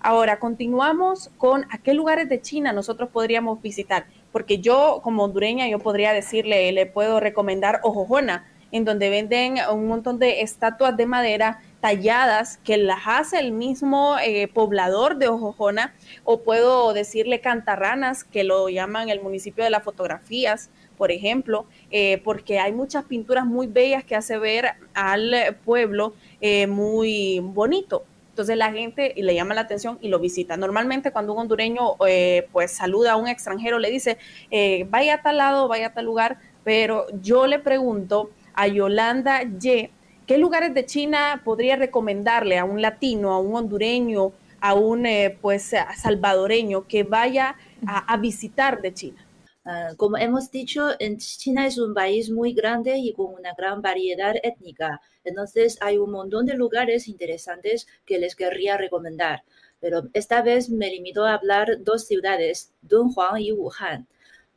Ahora 0.00 0.38
continuamos 0.38 1.30
con 1.38 1.64
a 1.70 1.78
qué 1.78 1.94
lugares 1.94 2.28
de 2.28 2.40
China 2.40 2.72
nosotros 2.72 3.10
podríamos 3.10 3.60
visitar, 3.60 4.06
porque 4.32 4.58
yo 4.58 5.00
como 5.02 5.24
hondureña 5.24 5.68
yo 5.68 5.78
podría 5.78 6.12
decirle, 6.12 6.72
le 6.72 6.86
puedo 6.86 7.20
recomendar 7.20 7.80
Ojojona, 7.82 8.46
en 8.72 8.84
donde 8.84 9.08
venden 9.08 9.58
un 9.72 9.86
montón 9.86 10.18
de 10.18 10.40
estatuas 10.40 10.96
de 10.96 11.06
madera 11.06 11.62
talladas 11.80 12.58
que 12.64 12.76
las 12.76 13.02
hace 13.06 13.38
el 13.38 13.52
mismo 13.52 14.16
eh, 14.18 14.48
poblador 14.48 15.16
de 15.18 15.28
Ojojona, 15.28 15.94
o 16.24 16.42
puedo 16.42 16.92
decirle 16.92 17.40
cantarranas, 17.40 18.24
que 18.24 18.42
lo 18.42 18.68
llaman 18.68 19.10
el 19.10 19.20
municipio 19.20 19.62
de 19.62 19.70
las 19.70 19.84
fotografías, 19.84 20.70
por 20.96 21.12
ejemplo, 21.12 21.66
eh, 21.90 22.20
porque 22.24 22.58
hay 22.58 22.72
muchas 22.72 23.04
pinturas 23.04 23.46
muy 23.46 23.66
bellas 23.66 24.04
que 24.04 24.16
hace 24.16 24.38
ver 24.38 24.72
al 24.94 25.56
pueblo 25.64 26.14
eh, 26.40 26.66
muy 26.66 27.40
bonito. 27.40 28.04
Entonces 28.34 28.56
la 28.56 28.72
gente 28.72 29.14
le 29.16 29.32
llama 29.32 29.54
la 29.54 29.60
atención 29.60 29.96
y 30.00 30.08
lo 30.08 30.18
visita. 30.18 30.56
Normalmente 30.56 31.12
cuando 31.12 31.34
un 31.34 31.38
hondureño 31.38 31.96
pues 32.50 32.72
saluda 32.72 33.12
a 33.12 33.16
un 33.16 33.28
extranjero, 33.28 33.78
le 33.78 33.92
dice, 33.92 34.18
vaya 34.88 35.14
a 35.14 35.22
tal 35.22 35.36
lado, 35.36 35.68
vaya 35.68 35.86
a 35.86 35.92
tal 35.94 36.06
lugar, 36.06 36.38
pero 36.64 37.06
yo 37.22 37.46
le 37.46 37.60
pregunto 37.60 38.30
a 38.54 38.66
Yolanda 38.66 39.44
Y, 39.44 39.90
¿Qué 40.26 40.38
lugares 40.38 40.74
de 40.74 40.84
China 40.84 41.42
podría 41.44 41.76
recomendarle 41.76 42.58
a 42.58 42.64
un 42.64 42.82
latino, 42.82 43.32
a 43.32 43.38
un 43.38 43.54
hondureño, 43.54 44.32
a 44.58 44.74
un 44.74 45.06
eh, 45.06 45.38
pues 45.40 45.74
salvadoreño 45.96 46.88
que 46.88 47.04
vaya 47.04 47.56
a, 47.86 48.16
visitar 48.16 48.80
de 48.80 48.94
China? 48.94 49.23
Ah, 49.66 49.92
como 49.96 50.18
hemos 50.18 50.50
dicho, 50.50 50.90
China 51.18 51.66
es 51.66 51.78
un 51.78 51.94
país 51.94 52.30
muy 52.30 52.52
grande 52.52 52.98
y 52.98 53.12
con 53.12 53.34
una 53.34 53.54
gran 53.54 53.80
variedad 53.80 54.34
étnica. 54.42 55.00
Entonces 55.24 55.78
hay 55.80 55.96
un 55.98 56.10
montón 56.10 56.46
de 56.46 56.54
lugares 56.54 57.08
interesantes 57.08 57.86
que 58.04 58.18
les 58.18 58.36
querría 58.36 58.76
recomendar. 58.76 59.44
Pero 59.80 60.02
esta 60.12 60.42
vez 60.42 60.68
me 60.70 60.90
limito 60.90 61.24
a 61.24 61.34
hablar 61.34 61.78
dos 61.80 62.04
ciudades, 62.06 62.72
Dunhuang 62.82 63.40
y 63.40 63.52
Wuhan. 63.52 64.06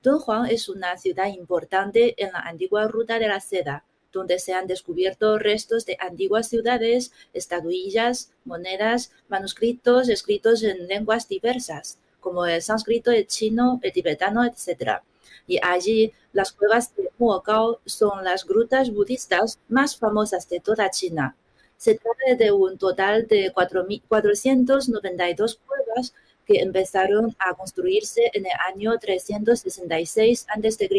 Dunhuang 0.03 0.47
es 0.49 0.69
una 0.69 0.97
ciudad 0.97 1.27
importante 1.27 2.13
en 2.21 2.31
la 2.33 2.39
antigua 2.39 2.87
ruta 2.87 3.19
de 3.19 3.27
la 3.27 3.39
seda 3.39 3.85
donde 4.11 4.39
se 4.39 4.53
han 4.53 4.67
descubierto 4.67 5.37
restos 5.37 5.85
de 5.85 5.97
antiguas 5.99 6.47
ciudades, 6.47 7.11
estatuillas, 7.33 8.31
monedas, 8.45 9.11
manuscritos 9.27 10.09
escritos 10.09 10.63
en 10.63 10.87
lenguas 10.87 11.27
diversas, 11.27 11.99
como 12.19 12.45
el 12.45 12.61
sánscrito, 12.61 13.11
el 13.11 13.27
chino, 13.27 13.79
el 13.81 13.91
tibetano, 13.91 14.45
etc. 14.45 15.01
Y 15.47 15.59
allí 15.63 16.13
las 16.33 16.51
cuevas 16.51 16.95
de 16.95 17.09
Muogao 17.17 17.79
son 17.85 18.23
las 18.23 18.45
grutas 18.45 18.91
budistas 18.91 19.59
más 19.69 19.97
famosas 19.97 20.47
de 20.49 20.59
toda 20.59 20.89
China. 20.89 21.35
Se 21.77 21.95
trata 21.95 22.35
de 22.37 22.51
un 22.51 22.77
total 22.77 23.27
de 23.27 23.51
492 23.53 25.59
cuevas 25.65 26.13
que 26.45 26.61
empezaron 26.61 27.35
a 27.39 27.53
construirse 27.53 28.29
en 28.33 28.45
el 28.45 28.51
año 28.73 28.97
366 28.97 30.47
a.C., 30.49 30.89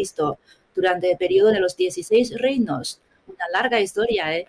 durante 0.74 1.10
el 1.10 1.16
periodo 1.16 1.50
de 1.50 1.58
los 1.58 1.76
16 1.76 2.38
reinos. 2.38 3.00
Una 3.26 3.44
larga 3.52 3.80
historia, 3.80 4.36
¿eh? 4.36 4.46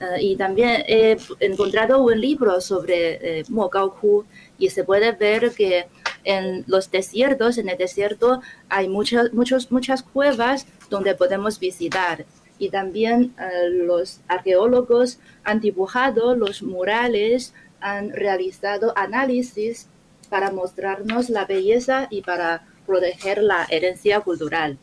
¿Eh? 0.00 0.20
y 0.20 0.36
también 0.36 0.84
he 0.86 1.16
encontrado 1.40 2.02
un 2.02 2.20
libro 2.20 2.60
sobre 2.60 3.40
eh, 3.40 3.44
y 4.58 4.70
se 4.70 4.84
puede 4.84 5.12
ver 5.12 5.52
que 5.52 5.86
En 6.26 6.64
los 6.66 6.90
desiertos, 6.90 7.58
en 7.58 7.68
el 7.68 7.76
desierto 7.76 8.40
hay 8.70 8.88
muchas, 8.88 9.34
muchos, 9.34 9.70
muchas 9.70 10.02
cuevas 10.02 10.66
donde 10.88 11.14
podemos 11.14 11.60
visitar. 11.60 12.24
Y 12.58 12.70
también 12.70 13.34
eh, 13.38 13.68
los 13.68 14.20
arqueólogos 14.26 15.18
han 15.44 15.60
dibujado 15.60 16.34
los 16.34 16.62
murales, 16.62 17.52
han 17.80 18.10
realizado 18.10 18.94
análisis 18.96 19.88
para 20.30 20.50
mostrarnos 20.50 21.28
la 21.28 21.44
belleza 21.44 22.06
y 22.10 22.22
para 22.22 22.66
proteger 22.86 23.42
la 23.42 23.66
herencia 23.68 24.20
cultural. 24.20 24.78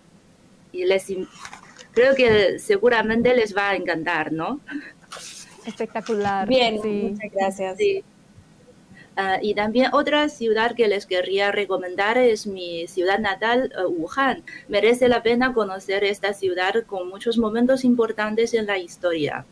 Y 0.72 0.86
les 0.86 1.10
creo 1.94 2.16
que 2.16 2.60
seguramente 2.60 3.36
les 3.36 3.56
va 3.56 3.70
a 3.70 3.76
encantar, 3.76 4.32
¿no? 4.32 4.60
Espectacular. 5.66 6.48
Bien, 6.48 6.76
muchas 6.76 7.32
gracias. 7.32 7.78
Ah, 9.18 9.40
y 9.42 9.54
también 9.54 9.94
otra 9.94 10.30
ciudad 10.30 10.74
que 10.74 10.88
les 10.88 11.06
querría 11.06 11.52
recomendar 11.52 12.18
es 12.18 12.48
mi 12.48 12.88
ciudad 12.88 13.20
natal, 13.20 13.72
uh, 13.78 13.88
Wuhan. 13.88 14.44
Merece 14.70 15.10
la 15.10 15.22
pena 15.22 15.54
conocer 15.54 16.06
esta 16.06 16.34
ciudad 16.34 16.86
con 16.88 17.10
muchos 17.10 17.38
momentos 17.38 17.84
importantes 17.84 18.54
en 18.54 18.68
la 18.68 18.78
historia. 18.78 19.46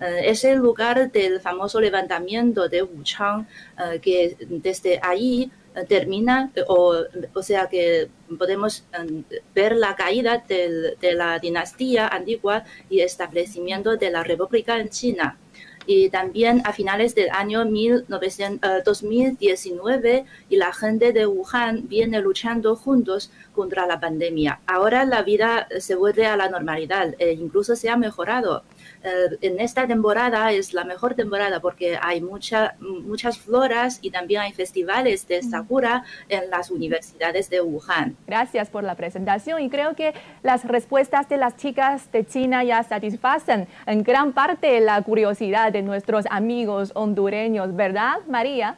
Uh, 0.00 0.04
es 0.22 0.44
el 0.44 0.58
lugar 0.58 1.10
del 1.10 1.40
famoso 1.40 1.80
levantamiento 1.80 2.68
de 2.68 2.82
Wuchang, 2.82 3.40
uh, 3.40 4.00
que 4.00 4.36
desde 4.48 5.00
ahí 5.02 5.50
termina, 5.88 6.50
o, 6.66 6.96
o, 7.34 7.42
sea 7.42 7.68
que 7.68 8.08
podemos 8.38 8.84
um, 8.98 9.22
ver 9.54 9.76
la 9.76 9.94
caída 9.94 10.44
de 10.48 11.12
la 11.14 11.38
dinastía 11.38 12.08
antigua 12.08 12.64
y 12.88 13.00
establecimiento 13.00 13.96
de 13.96 14.10
la 14.10 14.22
República 14.24 14.78
en 14.78 14.88
China 14.88 15.38
y 15.86 16.08
también 16.10 16.62
a 16.64 16.72
finales 16.72 17.14
del 17.14 17.30
año 17.30 17.64
19, 17.64 18.60
2019 18.84 20.14
eh, 20.14 20.24
y 20.48 20.56
la 20.56 20.72
gente 20.72 21.12
de 21.12 21.26
Wuhan 21.26 21.88
viene 21.88 22.20
luchando 22.20 22.76
juntos 22.76 23.30
contra 23.52 23.86
la 23.86 23.98
pandemia. 23.98 24.60
Ahora 24.66 25.04
la 25.04 25.22
vida 25.22 25.66
se 25.78 25.94
vuelve 25.94 26.26
a 26.26 26.36
la 26.36 26.48
normalidad, 26.48 27.14
e 27.18 27.32
incluso 27.32 27.76
se 27.76 27.88
ha 27.88 27.96
mejorado. 27.96 28.62
Eh, 29.02 29.38
en 29.40 29.60
esta 29.60 29.86
temporada 29.86 30.52
es 30.52 30.74
la 30.74 30.84
mejor 30.84 31.14
temporada 31.14 31.60
porque 31.60 31.98
hay 32.00 32.20
mucha, 32.20 32.74
muchas 32.80 33.38
floras 33.38 33.98
y 34.02 34.10
también 34.10 34.42
hay 34.42 34.52
festivales 34.52 35.26
de 35.26 35.42
Sakura 35.42 36.04
en 36.28 36.50
las 36.50 36.70
universidades 36.70 37.48
de 37.50 37.60
Wuhan. 37.60 38.16
Gracias 38.26 38.68
por 38.68 38.84
la 38.84 38.94
presentación 38.94 39.62
y 39.62 39.70
creo 39.70 39.94
que 39.94 40.14
las 40.42 40.64
respuestas 40.64 41.28
de 41.28 41.36
las 41.36 41.56
chicas 41.56 42.10
de 42.12 42.26
China 42.26 42.64
ya 42.64 42.82
satisfacen 42.82 43.68
en 43.86 44.02
gran 44.02 44.32
parte 44.32 44.80
la 44.80 45.00
curiosidad 45.02 45.72
de 45.72 45.82
nuestros 45.82 46.26
amigos 46.30 46.92
hondureños, 46.94 47.74
¿verdad, 47.74 48.18
María? 48.28 48.76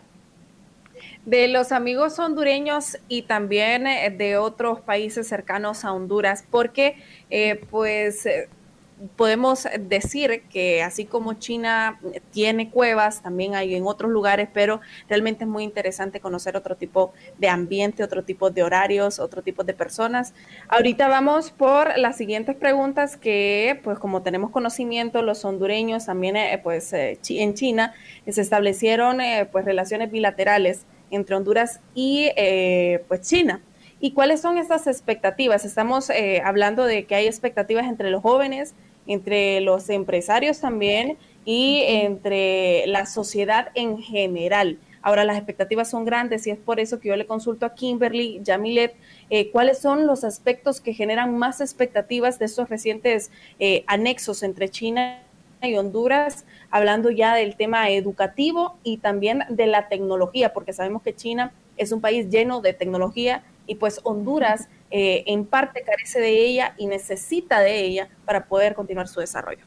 de 1.24 1.48
los 1.48 1.72
amigos 1.72 2.18
hondureños 2.18 2.98
y 3.08 3.22
también 3.22 3.86
eh, 3.86 4.10
de 4.10 4.36
otros 4.36 4.80
países 4.80 5.28
cercanos 5.28 5.84
a 5.84 5.92
Honduras, 5.92 6.44
porque 6.50 6.96
eh, 7.30 7.60
pues 7.70 8.26
podemos 9.16 9.66
decir 9.80 10.42
que 10.50 10.82
así 10.82 11.04
como 11.04 11.34
China 11.34 12.00
tiene 12.30 12.70
cuevas, 12.70 13.22
también 13.22 13.54
hay 13.54 13.74
en 13.74 13.86
otros 13.86 14.10
lugares, 14.10 14.48
pero 14.52 14.80
realmente 15.08 15.44
es 15.44 15.50
muy 15.50 15.64
interesante 15.64 16.20
conocer 16.20 16.56
otro 16.56 16.76
tipo 16.76 17.12
de 17.38 17.48
ambiente, 17.48 18.04
otro 18.04 18.24
tipo 18.24 18.50
de 18.50 18.62
horarios, 18.62 19.18
otro 19.18 19.42
tipo 19.42 19.64
de 19.64 19.74
personas. 19.74 20.34
Ahorita 20.68 21.08
vamos 21.08 21.50
por 21.50 21.96
las 21.98 22.16
siguientes 22.16 22.56
preguntas 22.56 23.16
que, 23.16 23.80
pues 23.82 23.98
como 23.98 24.22
tenemos 24.22 24.50
conocimiento, 24.50 25.22
los 25.22 25.44
hondureños 25.44 26.06
también, 26.06 26.36
eh, 26.36 26.60
pues 26.62 26.92
eh, 26.92 27.18
en 27.28 27.54
China 27.54 27.94
se 28.28 28.40
establecieron 28.40 29.20
eh, 29.20 29.48
pues 29.50 29.64
relaciones 29.64 30.10
bilaterales 30.10 30.86
entre 31.10 31.36
Honduras 31.36 31.80
y 31.94 32.30
pues 33.08 33.20
China. 33.22 33.60
¿Y 34.00 34.12
cuáles 34.12 34.40
son 34.40 34.58
estas 34.58 34.86
expectativas? 34.86 35.64
Estamos 35.64 36.10
hablando 36.42 36.86
de 36.86 37.04
que 37.04 37.14
hay 37.14 37.26
expectativas 37.26 37.86
entre 37.86 38.10
los 38.10 38.22
jóvenes, 38.22 38.74
entre 39.06 39.60
los 39.60 39.88
empresarios 39.90 40.60
también 40.60 41.16
y 41.44 41.82
entre 41.86 42.86
la 42.86 43.06
sociedad 43.06 43.68
en 43.74 43.98
general. 43.98 44.78
Ahora 45.02 45.24
las 45.24 45.36
expectativas 45.36 45.90
son 45.90 46.04
grandes 46.04 46.46
y 46.46 46.50
es 46.50 46.58
por 46.58 46.78
eso 46.78 47.00
que 47.00 47.08
yo 47.08 47.16
le 47.16 47.26
consulto 47.26 47.66
a 47.66 47.74
Kimberly 47.74 48.40
Jamilet 48.46 48.94
eh, 49.30 49.50
cuáles 49.50 49.78
son 49.78 50.06
los 50.06 50.22
aspectos 50.22 50.80
que 50.80 50.94
generan 50.94 51.36
más 51.36 51.60
expectativas 51.60 52.38
de 52.38 52.44
estos 52.44 52.68
recientes 52.68 53.30
eh, 53.58 53.82
anexos 53.88 54.44
entre 54.44 54.68
China 54.68 55.18
y 55.60 55.76
Honduras, 55.76 56.44
hablando 56.70 57.10
ya 57.10 57.34
del 57.34 57.56
tema 57.56 57.90
educativo 57.90 58.76
y 58.84 58.98
también 58.98 59.44
de 59.48 59.66
la 59.66 59.88
tecnología, 59.88 60.52
porque 60.52 60.72
sabemos 60.72 61.02
que 61.02 61.14
China 61.14 61.52
es 61.76 61.92
un 61.92 62.00
país 62.00 62.30
lleno 62.30 62.60
de 62.60 62.72
tecnología 62.72 63.44
y 63.66 63.76
pues 63.76 64.00
Honduras 64.04 64.68
eh, 64.94 65.24
en 65.26 65.46
parte 65.46 65.82
carece 65.82 66.20
de 66.20 66.44
ella 66.44 66.74
y 66.76 66.86
necesita 66.86 67.60
de 67.60 67.80
ella 67.80 68.08
para 68.26 68.44
poder 68.44 68.74
continuar 68.74 69.08
su 69.08 69.20
desarrollo. 69.20 69.64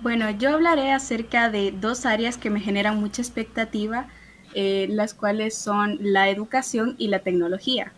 Bueno, 0.00 0.30
yo 0.30 0.54
hablaré 0.54 0.92
acerca 0.92 1.50
de 1.50 1.72
dos 1.72 2.06
áreas 2.06 2.38
que 2.38 2.50
me 2.50 2.60
generan 2.60 3.00
mucha 3.00 3.20
expectativa, 3.20 4.06
eh, 4.54 4.86
las 4.88 5.12
cuales 5.12 5.56
son 5.56 5.98
la 6.00 6.30
educación 6.30 6.94
y 6.98 7.08
la 7.08 7.18
tecnología. 7.18 7.92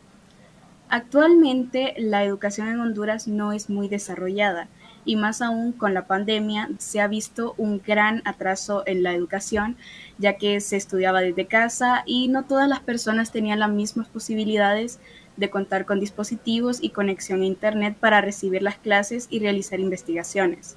Actualmente 0.89 1.95
la 1.99 2.25
educación 2.25 2.69
en 2.69 2.81
Honduras 2.81 3.29
no 3.29 3.53
es 3.53 3.69
muy 3.71 3.89
desarrollada 3.89 4.69
y 5.05 5.17
más 5.17 5.43
aún 5.43 5.73
con 5.73 5.95
la 5.95 6.07
pandemia 6.07 6.71
se 6.79 7.01
ha 7.01 7.07
visto 7.07 7.55
un 7.57 7.83
gran 7.85 8.23
atraso 8.25 8.83
en 8.87 9.03
la 9.03 9.13
educación, 9.13 9.77
ya 10.19 10.39
que 10.39 10.61
se 10.61 10.77
estudiaba 10.77 11.21
desde 11.21 11.47
casa 11.47 12.03
y 12.07 12.29
no 12.29 12.45
todas 12.45 12.69
las 12.69 12.81
personas 12.81 13.31
tenían 13.31 13.59
las 13.59 13.71
mismas 13.71 14.09
posibilidades 14.09 15.01
de 15.43 15.51
contar 15.51 15.87
con 15.87 15.99
dispositivos 15.99 16.79
y 16.81 16.91
conexión 16.91 17.43
a 17.43 17.47
Internet 17.47 17.97
para 17.99 18.21
recibir 18.21 18.63
las 18.63 18.77
clases 18.77 19.27
y 19.29 19.41
realizar 19.41 19.81
investigaciones, 19.81 20.77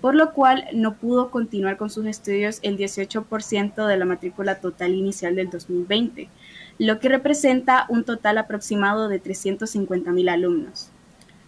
por 0.00 0.14
lo 0.14 0.32
cual 0.32 0.64
no 0.72 0.94
pudo 0.94 1.30
continuar 1.30 1.76
con 1.76 1.90
sus 1.90 2.06
estudios 2.06 2.60
el 2.62 2.78
18% 2.78 3.86
de 3.86 3.96
la 3.98 4.06
matrícula 4.06 4.54
total 4.54 4.94
inicial 4.94 5.36
del 5.36 5.50
2020, 5.50 6.30
lo 6.78 6.98
que 6.98 7.10
representa 7.10 7.84
un 7.90 8.04
total 8.04 8.38
aproximado 8.38 9.08
de 9.08 9.22
350.000 9.22 10.30
alumnos. 10.30 10.88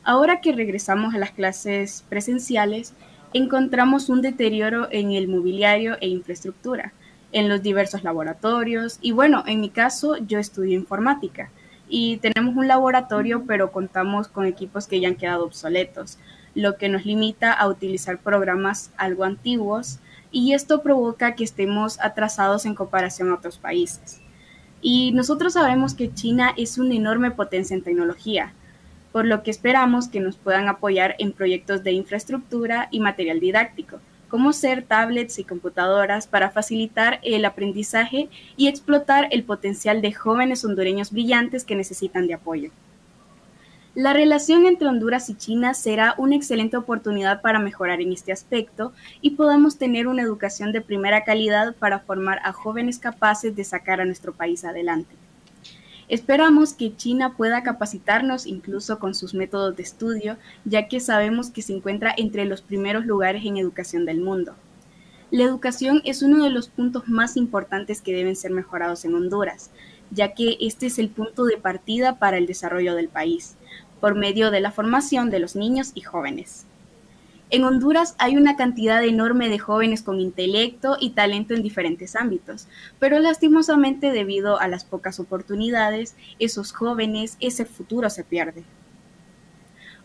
Ahora 0.05 0.43
que 0.43 0.53
regresamos 0.53 1.15
a 1.15 1.19
las 1.19 1.31
clases 1.31 2.05
presenciales, 2.11 2.93
encontramos 3.33 4.11
un 4.11 4.21
deterioro 4.21 4.89
en 4.91 5.13
el 5.13 5.27
mobiliario 5.27 5.97
e 6.03 6.09
infraestructura, 6.09 6.93
en 7.33 7.49
los 7.49 7.63
diversos 7.63 8.05
laboratorios 8.05 8.99
y 9.01 9.13
bueno, 9.13 9.43
en 9.47 9.63
mi 9.63 9.71
caso 9.71 10.19
yo 10.19 10.39
estudio 10.39 10.79
informática 10.79 11.51
y 11.95 12.17
tenemos 12.17 12.57
un 12.57 12.69
laboratorio, 12.69 13.45
pero 13.47 13.71
contamos 13.71 14.27
con 14.27 14.47
equipos 14.47 14.87
que 14.87 14.99
ya 14.99 15.09
han 15.09 15.15
quedado 15.15 15.45
obsoletos, 15.45 16.17
lo 16.55 16.79
que 16.79 16.89
nos 16.89 17.05
limita 17.05 17.53
a 17.53 17.69
utilizar 17.69 18.19
programas 18.19 18.91
algo 18.97 19.25
antiguos 19.25 19.99
y 20.31 20.55
esto 20.55 20.83
provoca 20.83 21.35
que 21.35 21.45
estemos 21.45 22.01
atrasados 22.01 22.65
en 22.65 22.75
comparación 22.75 23.31
a 23.31 23.35
otros 23.35 23.59
países. 23.59 24.23
Y 24.81 25.13
nosotros 25.13 25.53
sabemos 25.53 25.93
que 25.93 26.15
China 26.15 26.55
es 26.57 26.79
una 26.79 26.95
enorme 26.95 27.31
potencia 27.31 27.77
en 27.77 27.83
tecnología, 27.83 28.55
por 29.13 29.27
lo 29.27 29.43
que 29.43 29.51
esperamos 29.51 30.09
que 30.09 30.21
nos 30.21 30.39
puedan 30.39 30.69
apoyar 30.69 31.15
en 31.19 31.33
proyectos 31.33 31.85
de 31.85 31.93
infraestructura 31.93 32.89
y 32.91 33.01
material 33.01 33.39
didáctico 33.39 34.01
cómo 34.33 34.55
ser 34.55 34.83
tablets 34.83 35.39
y 35.39 35.45
computadoras 35.45 36.27
para 36.27 36.49
facilitar 36.49 37.21
el 37.23 37.45
aprendizaje 37.45 38.31
y 38.57 38.69
explotar 38.69 39.29
el 39.31 39.45
potencial 39.45 40.01
de 40.01 40.15
jóvenes 40.15 40.65
hondureños 40.65 41.13
brillantes 41.13 41.67
que 41.67 41.75
necesitan 41.77 42.27
de 42.27 42.33
apoyo. 42.33 42.71
La 43.95 44.15
relación 44.15 44.65
entre 44.65 44.89
Honduras 44.89 45.29
y 45.29 45.35
China 45.35 45.75
será 45.75 46.15
una 46.17 46.35
excelente 46.35 46.79
oportunidad 46.79 47.43
para 47.43 47.59
mejorar 47.59 48.01
en 48.01 48.11
este 48.11 48.33
aspecto 48.33 48.95
y 49.21 49.33
podamos 49.33 49.77
tener 49.77 50.07
una 50.09 50.23
educación 50.23 50.73
de 50.73 50.81
primera 50.81 51.25
calidad 51.25 51.77
para 51.77 51.99
formar 51.99 52.39
a 52.43 52.55
jóvenes 52.55 52.99
capaces 52.99 53.55
de 53.55 53.65
sacar 53.65 54.01
a 54.01 54.07
nuestro 54.07 54.33
país 54.33 54.65
adelante. 54.65 55.15
Esperamos 56.09 56.75
que 56.75 56.95
China 56.97 57.37
pueda 57.37 57.63
capacitarnos 57.63 58.47
incluso 58.47 58.99
con 58.99 59.15
sus 59.15 59.35
métodos 59.35 59.77
de 59.77 59.83
estudio, 59.83 60.37
ya 60.65 60.89
que 60.89 61.01
sabemos 61.01 61.51
que 61.51 61.63
se 61.63 61.75
encuentra 61.75 62.15
entre 62.17 62.45
los 62.45 62.61
primeros 62.61 63.07
lugares 63.07 63.45
en 63.45 63.57
educación 63.57 64.05
del 64.05 64.21
mundo. 64.21 64.55
La 65.31 65.45
educación 65.45 66.03
es 66.05 66.23
uno 66.23 66.45
de 66.45 66.51
los 66.51 66.69
puntos 66.69 67.09
más 67.09 67.37
importantes 67.37 68.03
que 68.03 68.13
deben 68.13 68.37
ser 68.37 68.51
mejorados 68.51 69.05
en 69.05 69.15
Honduras, 69.15 69.71
ya 70.11 70.35
que 70.35 70.59
este 70.61 70.87
es 70.87 70.99
el 70.99 71.09
punto 71.09 71.45
de 71.45 71.57
partida 71.57 72.19
para 72.19 72.37
el 72.37 72.47
desarrollo 72.47 72.95
del 72.95 73.09
país, 73.09 73.57
por 74.01 74.15
medio 74.15 74.51
de 74.51 74.61
la 74.61 74.73
formación 74.73 75.31
de 75.31 75.39
los 75.39 75.57
niños 75.57 75.93
y 75.95 76.03
jóvenes. 76.03 76.67
En 77.53 77.65
Honduras 77.65 78.15
hay 78.17 78.39
una 78.39 78.57
cantidad 78.57 79.05
enorme 79.05 79.51
de 79.51 79.59
jóvenes 79.59 80.03
con 80.03 80.21
intelecto 80.21 80.97
y 80.99 81.11
talento 81.11 81.53
en 81.53 81.63
diferentes 81.63 82.17
ámbitos, 82.17 82.67
pero 82.99 83.19
lastimosamente 83.19 84.11
debido 84.11 84.59
a 84.59 84.69
las 84.69 84.87
pocas 84.87 85.21
oportunidades, 85.21 86.17
esos 86.39 86.73
jóvenes, 86.73 87.37
ese 87.41 87.67
futuro 87.67 88.09
se 88.09 88.25
pierde. 88.25 88.65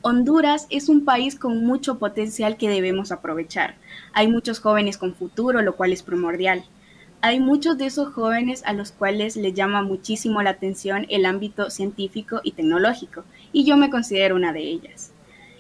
Honduras 0.02 0.68
es 0.70 0.90
un 0.90 1.06
país 1.06 1.40
con 1.40 1.66
mucho 1.66 2.00
potencial 2.00 2.58
que 2.58 2.68
debemos 2.68 3.14
aprovechar. 3.14 3.76
Hay 4.12 4.28
muchos 4.28 4.60
jóvenes 4.60 4.98
con 4.98 5.16
futuro, 5.16 5.62
lo 5.62 5.78
cual 5.78 5.94
es 5.94 6.04
primordial. 6.04 6.66
hay 7.22 7.40
muchos 7.40 7.78
de 7.78 7.86
esos 7.86 8.14
jóvenes 8.14 8.62
a 8.66 8.74
los 8.74 8.92
cuales 8.92 9.38
les 9.38 9.54
llama 9.54 9.82
muchísimo 9.84 10.42
la 10.44 10.52
atención 10.52 11.06
el 11.10 11.26
ámbito 11.26 11.70
científico 11.70 12.42
y 12.44 12.52
tecnológico, 12.52 13.24
y 13.54 13.64
yo 13.64 13.78
me 13.78 13.90
considero 13.90 14.36
una 14.36 14.52
de 14.52 14.64
ellas. 14.64 15.14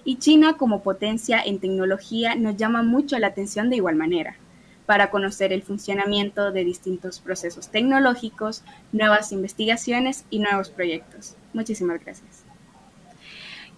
Y 0.08 0.20
China 0.20 0.56
como 0.56 0.84
potencia 0.84 1.41
en 1.46 1.60
tecnología 1.60 2.34
nos 2.36 2.56
llama 2.56 2.82
mucho 2.82 3.20
la 3.20 3.28
atención 3.28 3.70
de 3.70 3.76
igual 3.76 3.98
manera, 3.98 4.38
para 4.86 5.10
conocer 5.10 5.52
el 5.52 5.63
funcionamiento 5.63 6.54
de 6.54 6.63
distintos 6.63 7.20
procesos 7.20 7.67
tecnológicos, 7.67 8.63
nuevas 8.93 9.34
investigaciones 9.34 10.24
y 10.30 10.39
nuevos 10.39 10.70
proyectos. 10.70 11.36
Muchísimas 11.52 12.00
gracias. 12.06 12.46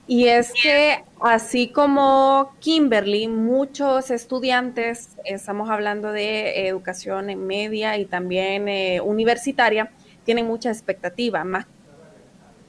Y 0.06 0.28
es 0.28 0.54
que 0.54 1.04
así 1.20 1.70
como 1.70 2.54
Kimberly, 2.60 3.28
muchos 3.28 4.12
estudiantes, 4.12 5.18
estamos 5.26 5.72
hablando 5.72 6.12
de 6.12 6.68
educación 6.68 7.32
en 7.32 7.48
media 7.48 7.98
y 7.98 8.06
también 8.06 8.68
eh, 8.70 9.02
universitaria, 9.02 9.92
tienen 10.26 10.46
mucha 10.46 10.70
expectativa, 10.70 11.44
más 11.44 11.66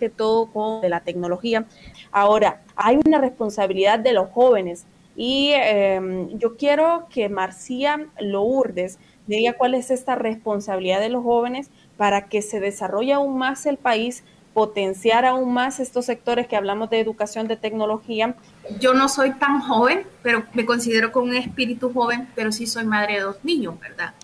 que 0.01 0.09
todo 0.09 0.47
con 0.47 0.89
la 0.91 1.01
tecnología. 1.01 1.67
Ahora, 2.11 2.63
hay 2.75 2.99
una 3.07 3.19
responsabilidad 3.19 4.01
de 4.01 4.13
los 4.13 4.31
jóvenes 4.31 4.87
y 5.15 5.51
em, 5.53 6.37
yo 6.39 6.57
quiero 6.57 7.07
que 7.11 7.29
Marcia 7.29 8.09
Lourdes 8.21 8.99
diga 9.27 9.53
cuál 9.53 9.75
es 9.75 9.91
esta 9.91 10.17
responsabilidad 10.17 10.99
de 10.99 11.11
los 11.11 11.23
jóvenes 11.23 11.71
para 11.97 12.29
que 12.29 12.43
se 12.43 12.59
desarrolle 12.59 13.13
aún 13.13 13.39
más 13.39 13.67
el 13.67 13.77
país 13.77 14.25
potenciar 14.55 15.25
aún 15.25 15.53
más 15.53 15.79
estos 15.79 16.07
sectores 16.07 16.49
que 16.49 16.57
hablamos 16.57 16.91
de 16.91 16.99
educación, 16.99 17.47
de 17.47 17.57
tecnología. 17.57 18.35
Yo 18.81 18.95
no 18.95 19.09
soy 19.09 19.33
tan 19.35 19.61
joven, 19.61 20.05
pero 20.23 20.45
me 20.55 20.67
considero 20.67 21.13
con 21.13 21.25
un 21.25 21.35
espíritu 21.35 21.93
joven, 21.93 22.29
pero 22.35 22.51
sí 22.51 22.67
soy 22.67 22.85
madre 22.85 23.15
de 23.15 23.21
dos 23.21 23.37
niños, 23.45 23.79
¿verdad? 23.79 24.15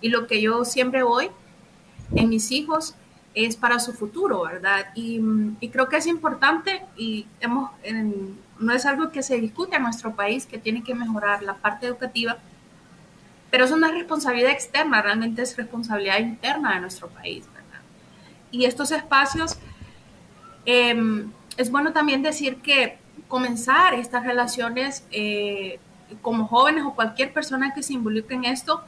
Y 0.00 0.10
lo 0.10 0.26
que 0.26 0.42
yo 0.42 0.64
siempre 0.64 1.02
voy 1.02 1.30
en 2.14 2.28
mis 2.28 2.50
hijos 2.50 2.94
es 3.34 3.56
para 3.56 3.78
su 3.78 3.92
futuro, 3.92 4.42
¿verdad? 4.42 4.86
Y, 4.94 5.20
creo 5.70 5.88
que 5.88 5.96
es 5.96 6.06
importante 6.06 6.82
y 6.96 7.26
hemos, 7.40 7.70
no 8.58 8.72
es 8.72 8.86
algo 8.86 9.10
que 9.10 9.22
se 9.22 9.40
discute 9.40 9.76
en 9.76 9.82
nuestro 9.82 10.14
país, 10.14 10.46
que 10.46 10.58
tiene 10.58 10.82
que 10.82 10.94
mejorar 10.94 11.42
la 11.42 11.54
parte 11.54 11.86
educativa, 11.86 12.38
pero 13.50 13.64
es 13.64 13.70
una 13.70 13.90
responsabilidad 13.90 14.52
externa, 14.52 15.02
realmente 15.02 15.42
es 15.42 15.56
responsabilidad 15.56 16.18
interna 16.18 16.74
de 16.74 16.80
nuestro 16.80 17.08
país, 17.08 17.46
¿verdad? 17.46 17.80
Y 18.50 18.64
estos 18.64 18.90
espacios 18.90 19.58
Em, 20.64 21.32
es 21.56 21.70
bueno 21.70 21.92
también 21.92 22.22
decir 22.22 22.56
que 22.56 22.98
comenzar 23.28 23.94
estas 23.94 24.24
relaciones 24.24 25.06
eh, 25.10 25.78
como 26.22 26.46
jóvenes 26.46 26.84
o 26.84 26.94
cualquier 26.94 27.32
persona 27.32 27.72
que 27.74 27.82
se 27.82 27.94
involucre 27.94 28.36
en 28.36 28.44
esto 28.44 28.84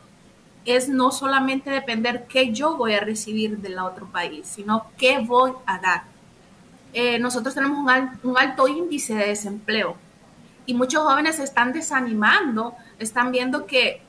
es 0.65 0.89
no 0.89 1.11
solamente 1.11 1.71
depender 1.71 2.27
qué 2.29 2.53
yo 2.53 2.77
voy 2.77 2.95
a 2.95 3.01
recibir 3.01 3.59
del 3.59 3.79
otro 3.79 4.07
país, 4.07 4.47
sino 4.47 4.87
qué 4.97 5.19
voy 5.19 5.53
a 5.67 5.79
dar. 5.79 6.03
Eh, 6.93 7.19
nosotros 7.19 7.55
tenemos 7.55 7.79
un, 8.23 8.39
alto 8.39 8.69
índice 8.69 9.15
de 9.15 9.29
desempleo 9.29 9.97
y 10.67 10.75
muchos 10.75 11.03
jóvenes 11.03 11.37
se 11.37 11.45
están 11.45 11.73
desanimando, 11.73 12.75
están 12.99 13.33
viendo 13.33 13.67
que 13.67 14.03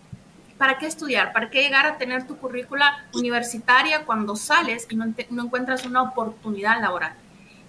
¿para 0.58 0.78
qué 0.78 0.86
estudiar? 0.86 1.34
¿Para 1.34 1.50
qué 1.50 1.62
llegar 1.64 1.86
a 1.86 1.98
tener 1.98 2.28
tu 2.28 2.38
currícula 2.38 3.06
universitaria 3.14 4.06
cuando 4.06 4.36
sales 4.36 4.86
y 4.90 4.96
no, 4.96 5.14
no 5.30 5.44
encuentras 5.44 5.86
una 5.86 6.04
oportunidad 6.04 6.80
laboral? 6.82 7.14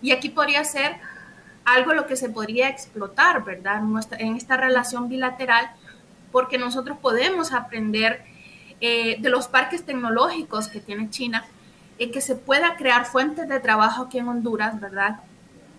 Y 0.02 0.10
aquí 0.10 0.28
podría 0.28 0.64
ser 0.64 0.96
algo 1.64 1.94
lo 1.94 2.06
que 2.06 2.16
se 2.16 2.28
podría 2.28 2.68
explotar, 2.68 3.44
¿verdad? 3.44 3.82
En 4.18 4.36
esta 4.36 4.56
relación 4.56 5.08
bilateral, 5.08 5.70
porque 6.30 6.58
nosotros 6.58 6.98
podemos 7.00 7.52
aprender 7.52 8.33
eh, 8.80 9.16
de 9.20 9.30
los 9.30 9.48
parques 9.48 9.84
tecnológicos 9.84 10.68
que 10.68 10.80
tiene 10.80 11.10
China, 11.10 11.44
y 11.96 12.10
que 12.10 12.20
se 12.20 12.34
pueda 12.34 12.76
crear 12.76 13.06
fuentes 13.06 13.48
de 13.48 13.60
trabajo 13.60 14.04
aquí 14.04 14.18
en 14.18 14.28
Honduras, 14.28 14.80
¿verdad? 14.80 15.20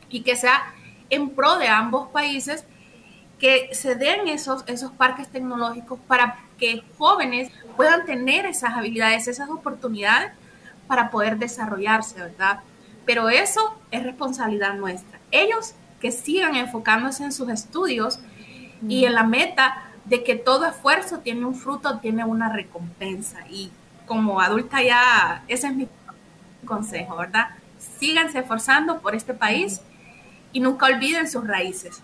Y 0.09 0.21
que 0.21 0.35
sea 0.35 0.73
en 1.09 1.29
pro 1.29 1.57
de 1.57 1.67
ambos 1.67 2.07
países 2.09 2.65
que 3.37 3.69
se 3.73 3.95
den 3.95 4.29
esos, 4.29 4.63
esos 4.67 4.91
parques 4.91 5.27
tecnológicos 5.27 5.99
para 6.07 6.39
que 6.57 6.83
jóvenes 6.97 7.51
puedan 7.75 8.05
tener 8.05 8.45
esas 8.45 8.75
habilidades, 8.75 9.27
esas 9.27 9.49
oportunidades 9.49 10.31
para 10.87 11.09
poder 11.09 11.37
desarrollarse, 11.37 12.17
¿verdad? 12.17 12.61
pero 13.05 13.29
eso 13.29 13.75
es 13.91 14.03
responsabilidad 14.03 14.73
nuestra. 14.73 15.19
Ellos 15.31 15.75
que 16.01 16.11
sigan 16.11 16.55
enfocándose 16.55 17.23
en 17.23 17.31
sus 17.31 17.49
estudios 17.49 18.19
y 18.87 19.05
en 19.05 19.13
la 19.13 19.23
meta 19.23 19.84
de 20.05 20.23
que 20.23 20.35
todo 20.35 20.65
esfuerzo 20.65 21.19
tiene 21.19 21.45
un 21.45 21.55
fruto, 21.55 21.99
tiene 21.99 22.23
una 22.25 22.49
recompensa. 22.49 23.39
Y 23.49 23.71
como 24.05 24.39
adulta 24.39 24.81
ya, 24.81 25.43
ese 25.47 25.67
es 25.67 25.75
mi 25.75 25.87
consejo, 26.65 27.17
¿verdad? 27.17 27.49
Síganse 27.99 28.39
esforzando 28.39 28.99
por 28.99 29.15
este 29.15 29.33
país 29.33 29.81
y 30.53 30.59
nunca 30.59 30.85
olviden 30.85 31.29
sus 31.29 31.45
raíces. 31.45 32.01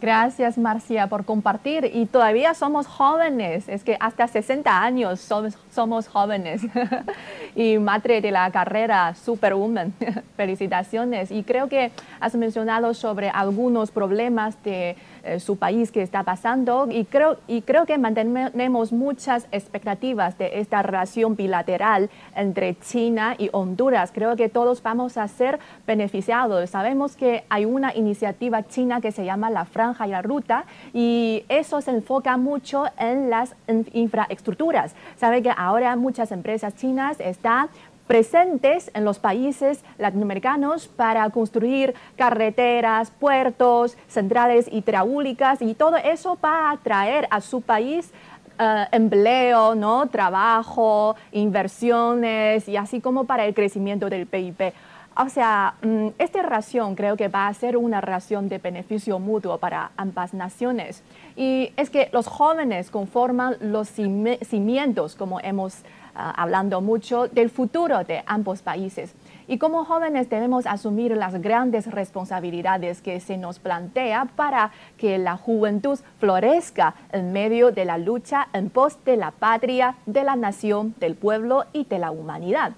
Gracias, 0.00 0.58
Marcia, 0.58 1.06
por 1.06 1.24
compartir. 1.24 1.88
Y 1.94 2.06
todavía 2.06 2.54
somos 2.54 2.88
jóvenes, 2.88 3.68
es 3.68 3.84
que 3.84 3.96
hasta 4.00 4.26
60 4.26 4.82
años 4.82 5.20
somos, 5.20 5.56
somos 5.72 6.08
jóvenes. 6.08 6.62
y 7.54 7.78
madre 7.78 8.20
de 8.20 8.32
la 8.32 8.50
carrera 8.50 9.14
Superwoman. 9.14 9.92
Felicitaciones. 10.36 11.30
Y 11.30 11.44
creo 11.44 11.68
que 11.68 11.92
has 12.18 12.34
mencionado 12.34 12.94
sobre 12.94 13.30
algunos 13.30 13.92
problemas 13.92 14.60
de 14.64 14.96
eh, 15.26 15.40
su 15.40 15.56
país 15.56 15.90
que 15.90 16.02
está 16.02 16.22
pasando 16.22 16.88
y 16.90 17.04
creo, 17.04 17.38
y 17.48 17.62
creo 17.62 17.84
que 17.84 17.98
mantenemos 17.98 18.92
muchas 18.92 19.46
expectativas 19.50 20.38
de 20.38 20.60
esta 20.60 20.82
relación 20.82 21.34
bilateral 21.34 22.10
entre 22.34 22.78
China 22.78 23.34
y 23.36 23.50
Honduras. 23.52 24.12
Creo 24.14 24.36
que 24.36 24.48
todos 24.48 24.82
vamos 24.82 25.16
a 25.16 25.26
ser 25.28 25.58
beneficiados. 25.86 26.70
Sabemos 26.70 27.16
que 27.16 27.44
hay 27.48 27.64
una 27.64 27.94
iniciativa 27.94 28.62
china 28.62 29.00
que 29.00 29.12
se 29.12 29.24
llama 29.24 29.50
la 29.50 29.64
Franja 29.64 30.06
y 30.06 30.10
la 30.10 30.22
Ruta 30.22 30.64
y 30.94 31.44
eso 31.48 31.80
se 31.80 31.90
enfoca 31.90 32.36
mucho 32.36 32.84
en 32.98 33.28
las 33.28 33.54
infraestructuras. 33.92 34.94
Sabe 35.16 35.42
que 35.42 35.52
ahora 35.56 35.96
muchas 35.96 36.30
empresas 36.32 36.76
chinas 36.76 37.18
están 37.20 37.68
presentes 38.06 38.90
en 38.94 39.04
los 39.04 39.18
países 39.18 39.82
latinoamericanos 39.98 40.88
para 40.88 41.28
construir 41.30 41.94
carreteras, 42.16 43.10
puertos, 43.10 43.96
centrales 44.08 44.68
hidráulicas 44.70 45.62
y 45.62 45.74
todo 45.74 45.96
eso 45.96 46.38
va 46.42 46.70
a 46.70 46.76
traer 46.76 47.26
a 47.30 47.40
su 47.40 47.60
país 47.60 48.12
eh, 48.58 48.86
empleo, 48.92 49.74
¿no? 49.74 50.08
trabajo, 50.08 51.16
inversiones 51.32 52.68
y 52.68 52.76
así 52.76 53.00
como 53.00 53.24
para 53.24 53.44
el 53.44 53.54
crecimiento 53.54 54.08
del 54.08 54.26
PIB. 54.26 54.72
O 55.18 55.30
sea, 55.30 55.74
mm, 55.82 56.08
esta 56.18 56.42
relación 56.42 56.94
creo 56.94 57.16
que 57.16 57.28
va 57.28 57.48
a 57.48 57.54
ser 57.54 57.76
una 57.76 58.02
relación 58.02 58.48
de 58.48 58.58
beneficio 58.58 59.18
mutuo 59.18 59.56
para 59.58 59.90
ambas 59.96 60.34
naciones. 60.34 61.02
Y 61.36 61.72
es 61.76 61.88
que 61.88 62.10
los 62.12 62.26
jóvenes 62.26 62.90
conforman 62.90 63.56
los 63.60 63.88
cimientos, 63.88 65.16
como 65.16 65.40
hemos 65.40 65.82
hablando 66.16 66.80
mucho 66.80 67.28
del 67.28 67.50
futuro 67.50 68.04
de 68.04 68.22
ambos 68.26 68.62
países. 68.62 69.14
Y 69.48 69.58
como 69.58 69.84
jóvenes 69.84 70.28
debemos 70.28 70.66
asumir 70.66 71.16
las 71.16 71.40
grandes 71.40 71.86
responsabilidades 71.90 73.00
que 73.00 73.20
se 73.20 73.36
nos 73.36 73.58
plantea 73.58 74.26
para 74.36 74.72
que 74.96 75.18
la 75.18 75.36
juventud 75.36 75.98
florezca 76.18 76.94
en 77.12 77.32
medio 77.32 77.70
de 77.70 77.84
la 77.84 77.98
lucha 77.98 78.48
en 78.52 78.70
pos 78.70 79.04
de 79.04 79.16
la 79.16 79.30
patria, 79.30 79.96
de 80.06 80.24
la 80.24 80.34
nación, 80.36 80.94
del 80.98 81.14
pueblo 81.14 81.64
y 81.72 81.84
de 81.84 81.98
la 81.98 82.10
humanidad. 82.10 82.72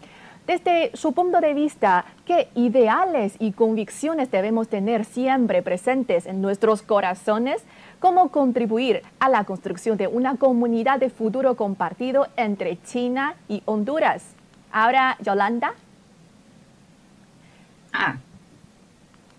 Desde 0.49 0.97
su 0.97 1.13
punto 1.13 1.43
de 1.43 1.53
vista, 1.53 2.07
¿qué 2.25 2.49
ideales 2.55 3.35
y 3.39 3.53
convicciones 3.53 4.31
debemos 4.31 4.69
tener 4.69 5.05
siempre 5.05 5.63
presentes 5.63 6.25
en 6.25 6.41
nuestros 6.41 6.81
corazones 6.81 7.63
cómo 7.99 8.31
contribuir 8.31 9.03
a 9.19 9.29
la 9.29 9.45
construcción 9.45 9.97
de 9.97 10.07
una 10.07 10.37
comunidad 10.37 10.99
de 11.01 11.11
futuro 11.11 11.57
compartido 11.57 12.29
entre 12.37 12.81
China 12.83 13.35
y 13.49 13.63
Honduras. 13.65 14.23
Ahora, 14.71 15.17
Yolanda. 15.21 15.75
Ah, 17.93 18.19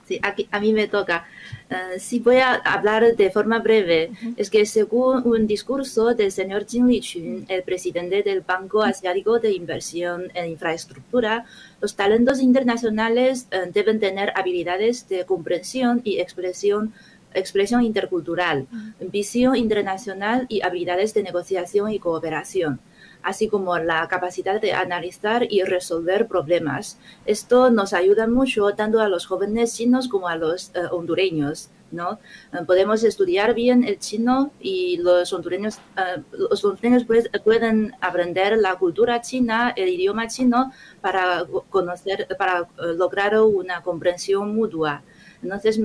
sí, 0.06 0.20
aquí, 0.22 0.48
a 0.52 0.60
mí 0.60 0.74
me 0.74 0.88
toca. 0.88 1.28
Uh, 1.70 2.00
si 2.00 2.20
voy 2.20 2.38
a 2.38 2.56
hablar 2.56 3.16
de 3.16 3.30
forma 3.30 3.60
breve, 3.60 4.12
es 4.38 4.50
que 4.50 4.66
según 4.66 5.22
un 5.26 5.46
discurso 5.46 6.16
del 6.16 6.32
señor 6.32 6.66
Jin 6.68 6.88
Lichun, 6.88 7.46
el 7.48 7.62
presidente 7.62 8.24
del 8.24 8.42
Banco 8.42 8.82
Asiático 8.82 9.40
de 9.40 9.52
Inversión 9.54 10.32
en 10.34 10.48
Infraestructura, 10.48 11.46
los 11.80 11.96
talentos 11.96 12.42
internacionales 12.42 13.48
uh, 13.54 13.72
deben 13.72 14.00
tener 14.00 14.34
habilidades 14.36 15.08
de 15.08 15.26
comprensión 15.26 16.02
y 16.04 16.20
expresión 16.20 16.92
expresión 17.34 17.84
intercultural, 17.84 18.68
visión 19.00 19.56
internacional 19.56 20.46
y 20.50 20.62
habilidades 20.62 21.14
de 21.14 21.24
negociación 21.24 21.92
y 21.92 22.00
cooperación, 22.00 22.80
así 23.24 23.48
como 23.48 23.78
la 23.78 24.08
capacidad 24.08 24.60
de 24.62 24.74
analizar 24.74 25.46
y 25.50 25.64
resolver 25.64 26.28
problemas. 26.28 26.98
Esto 27.26 27.70
nos 27.70 27.94
ayuda 27.94 28.28
mucho 28.28 28.72
tanto 28.76 29.00
a 29.00 29.10
los 29.10 29.26
jóvenes 29.26 29.76
chinos 29.76 30.08
como 30.08 30.28
a 30.28 30.36
los 30.36 30.70
eh, 30.76 30.82
hondureños 30.92 31.70
¿no? 31.92 32.20
Eh, 32.54 32.64
podemos 32.66 33.04
estudiar 33.04 33.54
bien 33.54 33.84
el 33.84 34.00
chino 34.00 34.52
y 34.60 34.98
los 34.98 35.32
hondureños, 35.34 35.80
eh, 35.98 36.22
los 36.32 36.64
hondureños 36.64 37.04
pues, 37.06 37.30
pueden 37.44 37.94
aprender 38.02 38.58
la 38.58 38.76
cultura 38.76 39.22
china, 39.22 39.74
el 39.76 39.90
idioma 39.90 40.28
chino 40.28 40.72
para 41.02 41.46
conocer, 41.70 42.28
para 42.38 42.68
lograr 42.78 43.40
una 43.40 43.82
comprensión 43.82 44.54
mutua. 44.56 45.04
Entonces, 45.42 45.80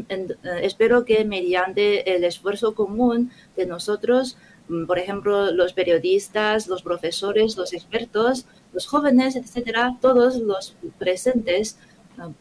espero 0.63 1.05
que 1.05 1.25
mediante 1.25 2.15
el 2.15 2.25
esfuerzo 2.25 2.75
común 2.75 3.31
de 3.57 3.67
nosotros, 3.67 4.37
mm, 4.69 4.87
por 4.87 4.99
ejemplo, 4.99 5.51
los 5.53 5.73
periodistas, 5.73 6.67
los 6.67 6.83
profesores, 6.83 7.57
los 7.57 7.73
expertos, 7.73 8.47
los 8.73 8.87
jóvenes, 8.87 9.37
etcétera, 9.37 9.97
todos 10.01 10.37
los 10.37 10.77
presentes, 10.99 11.79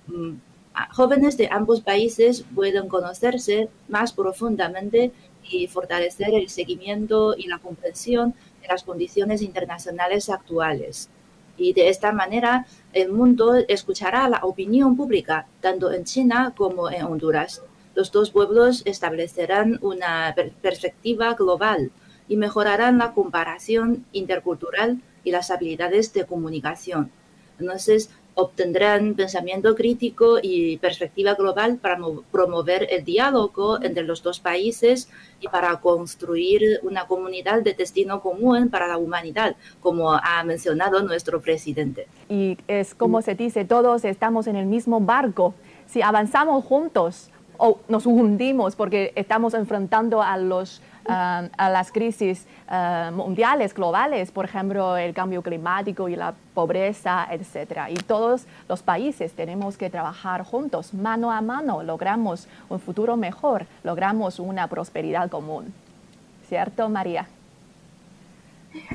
mm, 0.07 0.33
jóvenes 0.91 1.37
de 1.37 1.49
ambos 1.51 1.81
países 1.81 2.45
pueden 2.55 2.87
conocerse 2.87 3.69
más 3.87 4.13
profundamente 4.13 5.11
y 5.49 5.67
fortalecer 5.67 6.33
el 6.33 6.49
seguimiento 6.49 7.35
y 7.37 7.47
la 7.47 7.59
comprensión 7.59 8.33
de 8.61 8.67
las 8.69 8.83
condiciones 8.83 9.41
internacionales 9.41 10.29
actuales. 10.29 11.09
Y 11.57 11.73
de 11.73 11.89
esta 11.89 12.11
manera 12.11 12.65
el 12.93 13.11
mundo 13.11 13.55
escuchará 13.67 14.27
la 14.29 14.39
opinión 14.43 14.95
pública, 14.95 15.47
tanto 15.61 15.91
en 15.91 16.03
China 16.03 16.53
como 16.55 16.89
en 16.89 17.03
Honduras. 17.03 17.61
Los 17.95 18.11
dos 18.11 18.31
pueblos 18.31 18.81
establecerán 18.85 19.77
una 19.81 20.35
perspectiva 20.61 21.33
global 21.35 21.91
y 22.27 22.37
mejorarán 22.37 22.97
la 22.97 23.13
comparación 23.13 24.05
intercultural 24.11 25.01
y 25.23 25.31
las 25.31 25.51
habilidades 25.51 26.13
de 26.13 26.25
comunicación. 26.25 27.11
Entonces, 27.59 28.09
obtendrán 28.35 29.13
pensamiento 29.15 29.75
crítico 29.75 30.37
y 30.41 30.77
perspectiva 30.77 31.35
global 31.35 31.77
para 31.77 31.97
promover 32.31 32.87
el 32.89 33.03
diálogo 33.03 33.81
entre 33.81 34.03
los 34.03 34.23
dos 34.23 34.39
países 34.39 35.09
y 35.39 35.47
para 35.47 35.79
construir 35.79 36.79
una 36.83 37.05
comunidad 37.05 37.61
de 37.61 37.73
destino 37.73 38.21
común 38.21 38.69
para 38.69 38.87
la 38.87 38.97
humanidad, 38.97 39.55
como 39.81 40.13
ha 40.13 40.43
mencionado 40.43 41.03
nuestro 41.03 41.41
presidente. 41.41 42.07
Y 42.29 42.57
es 42.67 42.95
como 42.95 43.21
se 43.21 43.35
dice, 43.35 43.65
todos 43.65 44.05
estamos 44.05 44.47
en 44.47 44.55
el 44.55 44.65
mismo 44.65 44.99
barco. 44.99 45.53
Si 45.85 46.01
avanzamos 46.01 46.63
juntos 46.63 47.29
o 47.57 47.79
nos 47.87 48.05
hundimos 48.05 48.75
porque 48.75 49.13
estamos 49.15 49.53
enfrentando 49.53 50.21
a 50.21 50.37
los 50.37 50.81
a 51.07 51.69
las 51.69 51.91
crisis 51.91 52.45
mundiales, 53.13 53.73
globales, 53.73 54.31
por 54.31 54.45
ejemplo, 54.45 54.97
el 54.97 55.13
cambio 55.13 55.41
climático 55.41 56.09
y 56.09 56.15
la 56.15 56.33
pobreza, 56.53 57.27
etcétera. 57.29 57.89
Y 57.89 57.95
todos 57.95 58.45
los 58.69 58.81
países 58.81 59.33
tenemos 59.33 59.77
que 59.77 59.89
trabajar 59.89 60.43
juntos, 60.43 60.93
mano 60.93 61.31
a 61.31 61.41
mano, 61.41 61.83
logramos 61.83 62.47
un 62.69 62.79
futuro 62.79 63.17
mejor, 63.17 63.65
logramos 63.83 64.39
una 64.39 64.67
prosperidad 64.67 65.29
común. 65.29 65.73
¿Cierto, 66.47 66.89
María? 66.89 67.27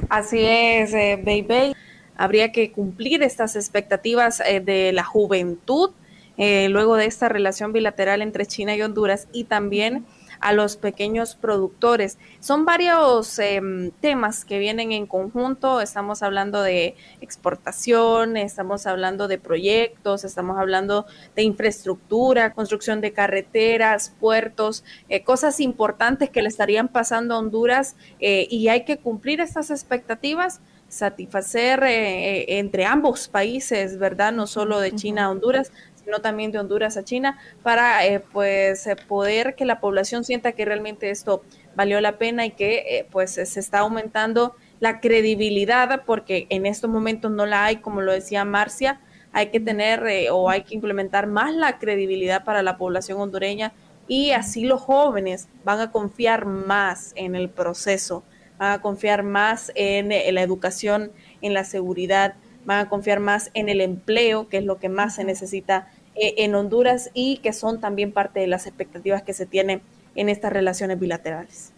Así 0.09 0.39
es, 0.41 0.93
eh, 0.95 1.21
baby. 1.23 1.75
Habría 2.17 2.53
que 2.53 2.73
cumplir 2.73 3.23
estas 3.23 3.57
expectativas 3.57 4.41
eh, 4.41 4.61
de 4.61 4.93
la 4.93 5.05
juventud 5.05 5.91
eh, 6.37 6.69
luego 6.69 6.97
de 6.97 7.07
esta 7.07 7.29
relación 7.29 7.73
bilateral 7.73 8.23
entre 8.23 8.47
China 8.47 8.77
y 8.77 8.83
Honduras 8.83 9.29
y 9.33 9.45
también 9.45 10.05
a 10.41 10.53
los 10.53 10.77
pequeños 10.77 11.35
productores. 11.35 12.19
Son 12.41 12.65
varios 12.65 13.39
em, 13.39 13.91
temas 14.01 14.45
que 14.45 14.59
vienen 14.59 14.93
en 14.93 15.07
conjunto. 15.07 15.81
Estamos 15.81 16.23
hablando 16.23 16.63
de 16.63 16.97
exportación, 17.21 18.37
estamos 18.37 18.87
hablando 18.87 19.29
de 19.29 19.39
proyectos, 19.39 20.25
estamos 20.25 20.59
hablando 20.59 21.07
de 21.35 21.43
infraestructura, 21.43 22.53
construcción 22.53 23.01
de 23.01 23.13
carreteras, 23.13 24.15
puertos, 24.21 24.85
eh, 25.09 25.23
cosas 25.23 25.61
importantes 25.61 26.31
que 26.31 26.43
le 26.43 26.49
estarían 26.49 26.89
pasando 26.89 27.35
a 27.35 27.39
Honduras 27.39 27.97
eh, 28.21 28.47
y 28.51 28.69
hay 28.69 28.85
que 28.85 28.99
cumplir 28.99 29.41
estas 29.41 29.71
expectativas 29.71 30.61
satisfacer 30.89 31.83
eh, 31.85 32.59
entre 32.59 32.87
ambos 32.87 33.29
países, 33.29 33.99
¿verdad? 33.99 34.33
No 34.33 34.47
solo 34.47 34.81
de 34.81 34.95
China 34.95 35.27
a 35.27 35.31
Honduras, 35.31 35.71
sino 36.09 36.21
también 36.21 36.53
de 36.53 36.59
Honduras 36.59 36.97
a 36.97 37.05
China, 37.05 37.37
para 37.63 38.07
eh, 38.07 38.21
pues 38.21 38.87
eh, 38.87 38.97
poder 38.97 39.55
que 39.55 39.67
la 39.67 39.79
población 39.79 40.25
sienta 40.25 40.53
que 40.53 40.65
realmente 40.65 41.11
esto 41.11 41.43
valió 41.77 42.01
la 42.01 42.17
pena 42.17 42.47
y 42.47 42.53
que 42.53 42.77
eh, 42.79 43.07
pues 43.11 43.33
se 43.33 43.61
está 43.61 43.81
aumentando 43.81 44.57
la 44.81 45.01
credibilidad, 45.01 46.05
porque 46.07 46.47
en 46.49 46.65
estos 46.65 46.89
momentos 46.89 47.31
no 47.31 47.45
la 47.45 47.67
hay, 47.67 47.77
como 47.77 48.01
lo 48.01 48.13
decía 48.13 48.47
Marcia, 48.47 49.03
hay 49.35 49.49
que 49.49 49.61
tener 49.61 50.03
o 50.33 50.49
hay 50.49 50.63
que 50.63 50.75
implementar 50.75 51.27
más 51.27 51.55
la 51.55 51.79
credibilidad 51.79 52.43
para 52.43 52.63
la 52.63 52.79
población 52.79 53.21
hondureña 53.21 53.75
y 54.07 54.31
así 54.31 54.65
los 54.65 54.81
jóvenes 54.81 55.49
van 55.65 55.81
a 55.81 55.93
confiar 55.93 56.47
más 56.47 57.13
en 57.17 57.37
el 57.37 57.51
proceso, 57.51 58.25
van 58.57 58.73
a 58.73 58.81
confiar 58.81 59.25
más 59.25 59.71
en 59.75 60.09
la 60.09 60.41
educación, 60.41 61.13
en 61.43 61.53
la 61.53 61.65
seguridad, 61.65 62.37
van 62.69 62.81
a 62.81 62.89
confiar 62.91 63.19
más 63.19 63.51
en 63.55 63.71
el 63.71 63.81
empleo, 63.81 64.51
que 64.51 64.59
es 64.59 64.65
lo 64.65 64.79
que 64.79 64.91
más 64.91 65.15
se 65.15 65.25
necesita 65.25 65.89
eh, 66.21 66.35
en 66.39 66.55
Honduras 66.55 67.11
y 67.15 67.39
que 67.39 67.53
son 67.53 67.81
también 67.81 68.13
parte 68.13 68.41
de 68.41 68.47
las 68.47 68.67
expectativas 68.67 69.23
que 69.23 69.33
se 69.33 69.47
tienen 69.47 69.83
en 70.15 70.29
estas 70.29 70.53
relaciones 70.53 70.99
bilaterales. 70.99 71.73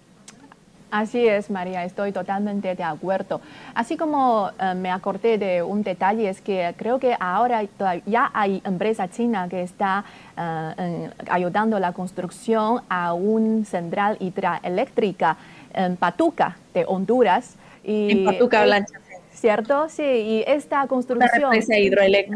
Así 0.90 1.28
es, 1.28 1.50
María, 1.50 1.84
estoy 1.84 2.10
totalmente 2.10 2.74
de 2.74 2.82
acuerdo. 2.82 3.40
Así 3.74 3.96
como 3.96 4.50
eh, 4.58 4.74
me 4.74 4.90
acordé 4.90 5.38
de 5.38 5.62
un 5.62 5.82
detalle, 5.82 6.28
es 6.28 6.40
que 6.40 6.74
creo 6.76 6.98
que 6.98 7.16
ahora 7.20 7.62
ya 8.06 8.30
hay 8.34 8.60
empresa 8.64 9.08
china 9.08 9.48
que 9.48 9.62
está 9.62 10.04
eh, 10.36 11.10
ayudando 11.28 11.78
la 11.78 11.92
construcción 11.92 12.82
a 12.88 13.12
un 13.12 13.64
central 13.66 14.16
hidroeléctrica 14.18 15.36
en 15.74 15.96
Patuca, 15.96 16.56
de 16.74 16.84
Honduras. 16.86 17.54
Y, 17.84 18.10
en 18.10 18.24
Patuca, 18.24 18.64
Blancha. 18.64 18.98
¿Cierto? 19.32 19.88
Sí, 19.88 20.02
y 20.02 20.44
esta 20.46 20.86
construcción 20.86 21.52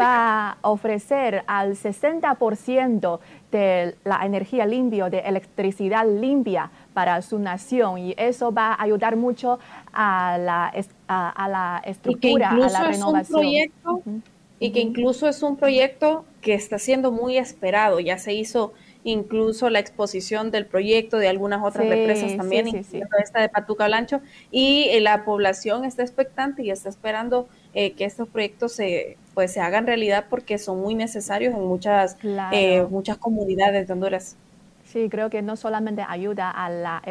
va 0.01 0.51
a 0.51 0.57
ofrecer 0.63 1.43
al 1.47 1.77
60% 1.77 3.19
de 3.51 3.95
la 4.05 4.25
energía 4.25 4.67
limpia, 4.67 5.09
de 5.11 5.19
electricidad 5.21 6.07
limpia 6.07 6.71
para 6.93 7.21
su 7.23 7.39
nación 7.39 7.99
y 7.99 8.15
eso 8.17 8.53
va 8.53 8.73
a 8.73 8.83
ayudar 8.83 9.17
mucho 9.17 9.59
a 9.93 10.39
la, 10.39 10.73
a, 11.09 11.49
la 11.49 11.83
estructura, 11.85 12.51
a 12.51 12.57
la 12.57 12.85
renovación. 12.85 14.23
Y 14.61 14.71
que 14.71 14.81
incluso 14.81 15.29
es 15.29 15.43
un 15.43 15.57
proyecto 15.57 16.25
que 16.41 16.55
está 16.55 16.79
siendo 16.79 17.11
muy 17.11 17.37
esperado, 17.37 18.01
ya 18.01 18.19
se 18.19 18.33
hizo 18.33 18.73
incluso 19.05 19.71
la 19.71 19.79
exposición 19.79 20.51
del 20.51 20.67
proyecto 20.67 21.19
de 21.19 21.29
algunas 21.29 21.63
otras 21.63 21.85
empresas 21.85 22.37
también, 22.37 22.85
sí, 22.85 23.03
esta 23.23 23.41
de 23.41 23.49
Patuca 23.51 23.87
Blancho, 23.87 24.21
y 24.51 24.89
eh, 24.91 25.01
la 25.01 25.25
población 25.25 25.85
está 25.85 26.03
expectante 26.03 26.63
y 26.63 26.71
está 26.71 26.89
esperando 26.89 27.47
eh, 27.75 27.93
que 27.93 28.05
estos 28.05 28.29
proyectos 28.29 28.73
se 28.73 29.17
pues 29.35 29.53
se 29.53 29.61
hagan 29.61 29.87
realidad 29.87 30.27
porque 30.31 30.59
son 30.59 30.81
muy 30.81 30.95
necesarios 30.95 31.55
en 31.55 31.65
muchas 31.65 32.17
eh, 32.53 32.85
muchas 32.89 33.19
comunidades 33.19 33.87
de 33.87 33.93
Honduras. 33.93 34.37
Sí, 34.85 35.09
creo 35.09 35.29
que 35.29 35.43
no 35.43 35.57
solamente 35.57 36.05
ayuda 36.07 36.51
a 36.51 36.71
la, 36.71 37.03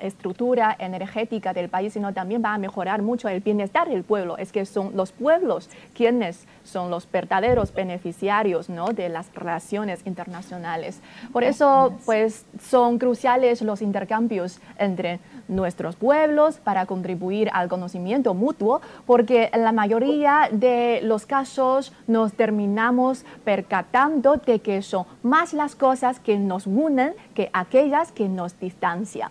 estructura 0.00 0.74
energética 0.78 1.52
del 1.52 1.68
país, 1.68 1.92
sino 1.92 2.14
también 2.14 2.42
va 2.42 2.54
a 2.54 2.58
mejorar 2.58 3.02
mucho 3.02 3.28
el 3.28 3.40
bienestar 3.40 3.86
del 3.86 4.02
pueblo. 4.02 4.38
Es 4.38 4.50
que 4.50 4.64
son 4.64 4.96
los 4.96 5.12
pueblos 5.12 5.68
quienes 5.92 6.46
son 6.64 6.90
los 6.90 7.10
verdaderos 7.10 7.72
beneficiarios 7.72 8.68
¿no? 8.68 8.88
de 8.88 9.08
las 9.08 9.32
relaciones 9.34 10.06
internacionales. 10.06 11.00
Por 11.32 11.44
eso, 11.44 11.94
pues, 12.04 12.44
son 12.60 12.98
cruciales 12.98 13.62
los 13.62 13.82
intercambios 13.82 14.60
entre 14.78 15.20
nuestros 15.48 15.96
pueblos 15.96 16.58
para 16.58 16.86
contribuir 16.86 17.50
al 17.52 17.68
conocimiento 17.68 18.34
mutuo, 18.34 18.80
porque 19.06 19.50
en 19.52 19.64
la 19.64 19.72
mayoría 19.72 20.48
de 20.50 21.00
los 21.02 21.26
casos 21.26 21.92
nos 22.06 22.32
terminamos 22.32 23.24
percatando 23.44 24.36
de 24.36 24.60
que 24.60 24.82
son 24.82 25.06
más 25.22 25.52
las 25.52 25.74
cosas 25.74 26.20
que 26.20 26.38
nos 26.38 26.66
unen 26.66 27.14
que 27.34 27.50
aquellas 27.52 28.12
que 28.12 28.28
nos 28.28 28.58
distancian. 28.58 29.30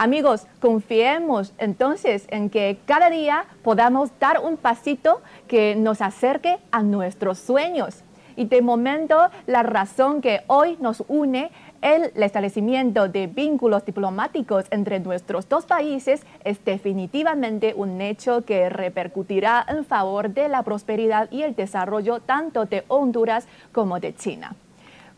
Amigos, 0.00 0.46
confiemos 0.60 1.52
entonces 1.58 2.28
en 2.30 2.50
que 2.50 2.78
cada 2.86 3.10
día 3.10 3.46
podamos 3.64 4.10
dar 4.20 4.38
un 4.38 4.56
pasito 4.56 5.20
que 5.48 5.74
nos 5.74 6.00
acerque 6.00 6.58
a 6.70 6.84
nuestros 6.84 7.40
sueños. 7.40 8.04
Y 8.36 8.44
de 8.44 8.62
momento, 8.62 9.18
la 9.48 9.64
razón 9.64 10.20
que 10.20 10.42
hoy 10.46 10.76
nos 10.80 11.02
une 11.08 11.50
el 11.82 12.12
establecimiento 12.14 13.08
de 13.08 13.26
vínculos 13.26 13.84
diplomáticos 13.84 14.66
entre 14.70 15.00
nuestros 15.00 15.48
dos 15.48 15.66
países 15.66 16.22
es 16.44 16.64
definitivamente 16.64 17.74
un 17.74 18.00
hecho 18.00 18.44
que 18.44 18.68
repercutirá 18.68 19.66
en 19.68 19.84
favor 19.84 20.30
de 20.30 20.48
la 20.48 20.62
prosperidad 20.62 21.28
y 21.32 21.42
el 21.42 21.56
desarrollo 21.56 22.20
tanto 22.20 22.66
de 22.66 22.84
Honduras 22.86 23.48
como 23.72 23.98
de 23.98 24.14
China. 24.14 24.54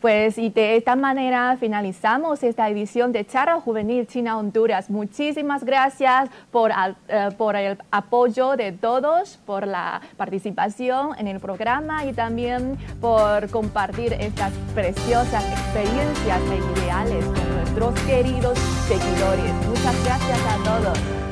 Pues 0.00 0.38
y 0.38 0.48
de 0.48 0.76
esta 0.76 0.96
manera 0.96 1.58
finalizamos 1.60 2.42
esta 2.42 2.68
edición 2.70 3.12
de 3.12 3.26
Charla 3.26 3.60
Juvenil 3.60 4.06
China 4.06 4.38
Honduras. 4.38 4.88
Muchísimas 4.88 5.62
gracias 5.62 6.30
por, 6.50 6.70
eh, 7.08 7.28
por 7.36 7.54
el 7.54 7.76
apoyo 7.90 8.56
de 8.56 8.72
todos, 8.72 9.38
por 9.44 9.66
la 9.66 10.00
participación 10.16 11.10
en 11.18 11.26
el 11.26 11.38
programa 11.38 12.06
y 12.06 12.14
también 12.14 12.78
por 12.98 13.50
compartir 13.50 14.14
estas 14.14 14.54
preciosas 14.74 15.44
experiencias 15.52 16.40
e 16.50 16.80
ideales 16.80 17.24
con 17.26 17.56
nuestros 17.56 18.00
queridos 18.06 18.58
seguidores. 18.88 19.52
Muchas 19.68 20.04
gracias 20.04 20.40
a 20.46 20.64
todos. 20.64 21.29